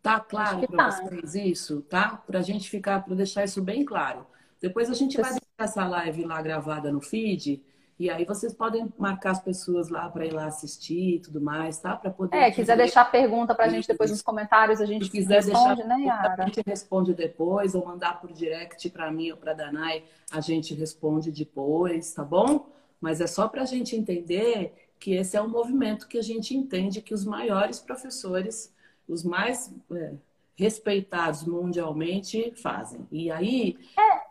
[0.00, 0.90] Tá claro para tá.
[0.92, 2.22] vocês isso, tá?
[2.24, 4.24] Para a gente ficar, para deixar isso bem claro.
[4.60, 7.60] Depois a gente vai deixar essa live lá gravada no feed.
[7.98, 11.76] E aí vocês podem marcar as pessoas lá para ir lá assistir e tudo mais,
[11.78, 11.96] tá?
[11.96, 12.36] Para poder.
[12.36, 15.82] É, quiser deixar pergunta para a gente depois nos comentários, a gente Se quiser responde,
[15.82, 16.34] deixar, né, Yara?
[16.38, 20.72] A gente responde depois, ou mandar por direct para mim ou para Danai, a gente
[20.72, 22.72] responde depois, tá bom?
[23.04, 26.56] Mas é só para a gente entender que esse é um movimento que a gente
[26.56, 28.74] entende que os maiores professores,
[29.06, 30.14] os mais é,
[30.56, 33.06] respeitados mundialmente, fazem.
[33.12, 33.78] E aí,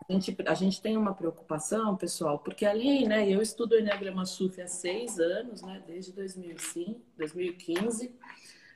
[0.09, 4.25] A gente, a gente tem uma preocupação, pessoal, porque ali, né, eu estudo o Enneagrama
[4.25, 8.13] Sufi há seis anos, né, desde 2005, 2015,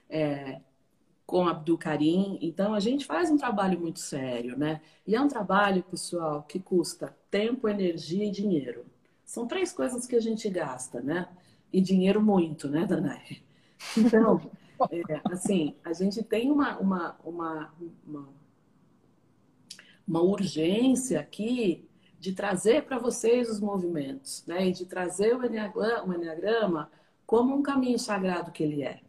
[0.10, 0.62] é,
[1.26, 2.40] com Abdul Karim.
[2.42, 4.82] Então, a gente faz um trabalho muito sério, né?
[5.06, 8.86] E é um trabalho, pessoal, que custa tempo, energia e dinheiro.
[9.28, 11.28] São três coisas que a gente gasta, né?
[11.72, 13.44] E dinheiro muito, né, Danai?
[13.98, 14.50] Então,
[14.90, 17.74] é, assim, a gente tem uma, uma, uma,
[18.08, 18.30] uma
[20.08, 21.86] uma urgência aqui
[22.18, 24.68] de trazer para vocês os movimentos, né?
[24.68, 26.90] E de trazer o enneagrama, o enneagrama
[27.26, 29.02] como um caminho sagrado que ele é.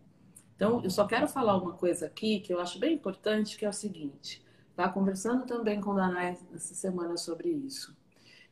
[0.57, 3.69] Então, eu só quero falar uma coisa aqui que eu acho bem importante, que é
[3.69, 4.45] o seguinte.
[4.75, 7.97] Tá conversando também com o Danai essa semana sobre isso.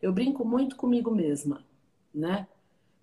[0.06, 1.64] Eu brinco muito comigo mesma,
[2.14, 2.46] né?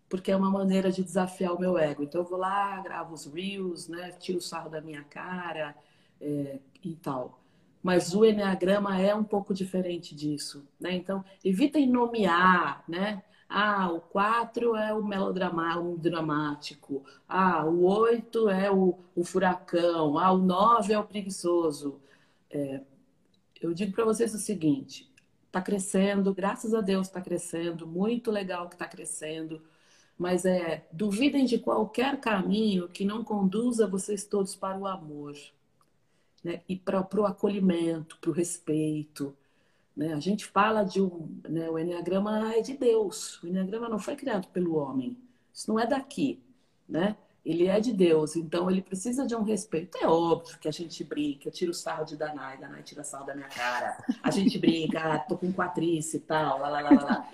[0.07, 2.01] Porque é uma maneira de desafiar o meu ego.
[2.01, 4.13] Então, eu vou lá, gravo os reels, né?
[4.13, 5.75] Tiro o sarro da minha cara
[6.21, 7.41] é, e tal.
[7.83, 10.93] Mas o Enneagrama é um pouco diferente disso, né?
[10.93, 13.21] Então, evitem nomear, né?
[13.49, 17.03] Ah, o 4 é o melodramático.
[17.27, 20.17] Ah, o 8 é o, o furacão.
[20.17, 21.99] Ah, o 9 é o preguiçoso.
[22.49, 22.79] É,
[23.61, 25.12] eu digo para vocês o seguinte:
[25.53, 29.61] está crescendo, graças a Deus está crescendo, muito legal que está crescendo.
[30.17, 35.35] Mas é, duvidem de qualquer caminho que não conduza vocês todos para o amor
[36.43, 36.61] né?
[36.67, 39.35] e para o acolhimento, para o respeito.
[39.95, 40.13] Né?
[40.13, 41.39] A gente fala de um.
[41.47, 41.69] Né?
[41.69, 43.41] O Enneagrama é de Deus.
[43.43, 45.15] O Enneagrama não foi criado pelo homem.
[45.53, 46.39] Isso não é daqui.
[46.89, 47.15] Né?
[47.45, 49.97] Ele é de Deus, então ele precisa de um respeito.
[49.97, 53.25] É óbvio que a gente brinca, eu tiro o sarro de Danai, Danai tira sarro
[53.25, 53.97] da minha cara.
[54.23, 57.29] A gente brinca, ah, tô com quatrice e tal, lá, lá, lá, lá.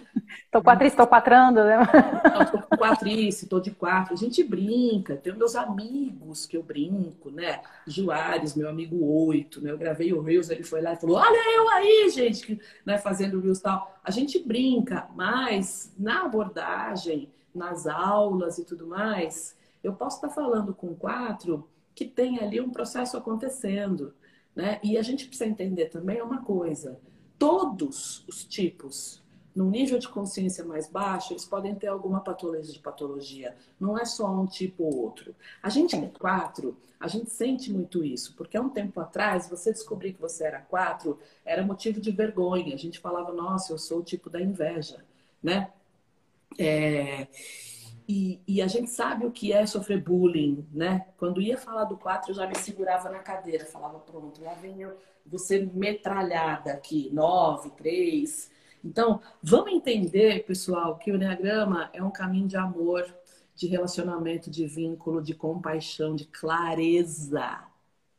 [0.52, 1.78] tô quatrice, tô quatrando, né?
[1.78, 4.16] Não, tô com quatrice, tô de quatro.
[4.16, 7.62] A gente brinca, tenho meus amigos que eu brinco, né?
[7.86, 9.70] Juárez, meu amigo oito, né?
[9.70, 12.98] Eu gravei o Reels, ele foi lá e falou, olha eu aí, gente, que, né,
[12.98, 13.96] fazendo o Reels e tal.
[14.04, 20.74] A gente brinca, mas na abordagem, nas aulas e tudo mais eu posso estar falando
[20.74, 24.14] com quatro que tem ali um processo acontecendo.
[24.56, 24.80] Né?
[24.84, 27.00] E a gente precisa entender também uma coisa:
[27.38, 29.24] todos os tipos,
[29.56, 33.56] no nível de consciência mais baixo, eles podem ter alguma patologia de patologia.
[33.80, 35.36] Não é só um tipo ou outro.
[35.62, 39.72] A gente é quatro, a gente sente muito isso, porque há um tempo atrás, você
[39.72, 42.74] descobrir que você era quatro era motivo de vergonha.
[42.74, 45.04] A gente falava, nossa, eu sou o tipo da inveja,
[45.42, 45.72] né?
[46.58, 47.28] É...
[48.12, 51.06] E, e, a gente sabe o que é sofrer bullying, né?
[51.16, 54.82] Quando ia falar do 4, eu já me segurava na cadeira, falava, pronto, lá vem
[54.82, 58.52] eu, você metralhada aqui, 9, 3.
[58.84, 63.06] Então, vamos entender, pessoal, que o Enneagrama é um caminho de amor,
[63.56, 67.64] de relacionamento, de vínculo, de compaixão, de clareza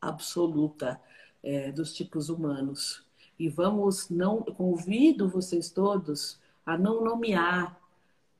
[0.00, 1.00] absoluta
[1.42, 3.04] é, dos tipos humanos.
[3.36, 7.79] E vamos, não convido vocês todos a não nomear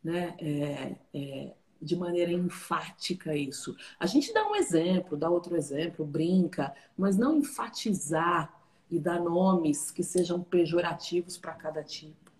[0.03, 3.77] né, é, é, de maneira enfática isso.
[3.99, 8.53] A gente dá um exemplo, dá outro exemplo, brinca, mas não enfatizar
[8.91, 12.31] e dar nomes que sejam pejorativos para cada tipo.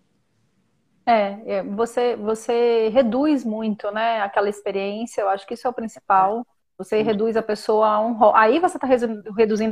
[1.05, 5.73] É, é, você, você reduz muito, né, aquela experiência, eu acho que isso é o
[5.73, 6.45] principal.
[6.77, 9.69] Você reduz a pessoa a um Aí você está reduzindo a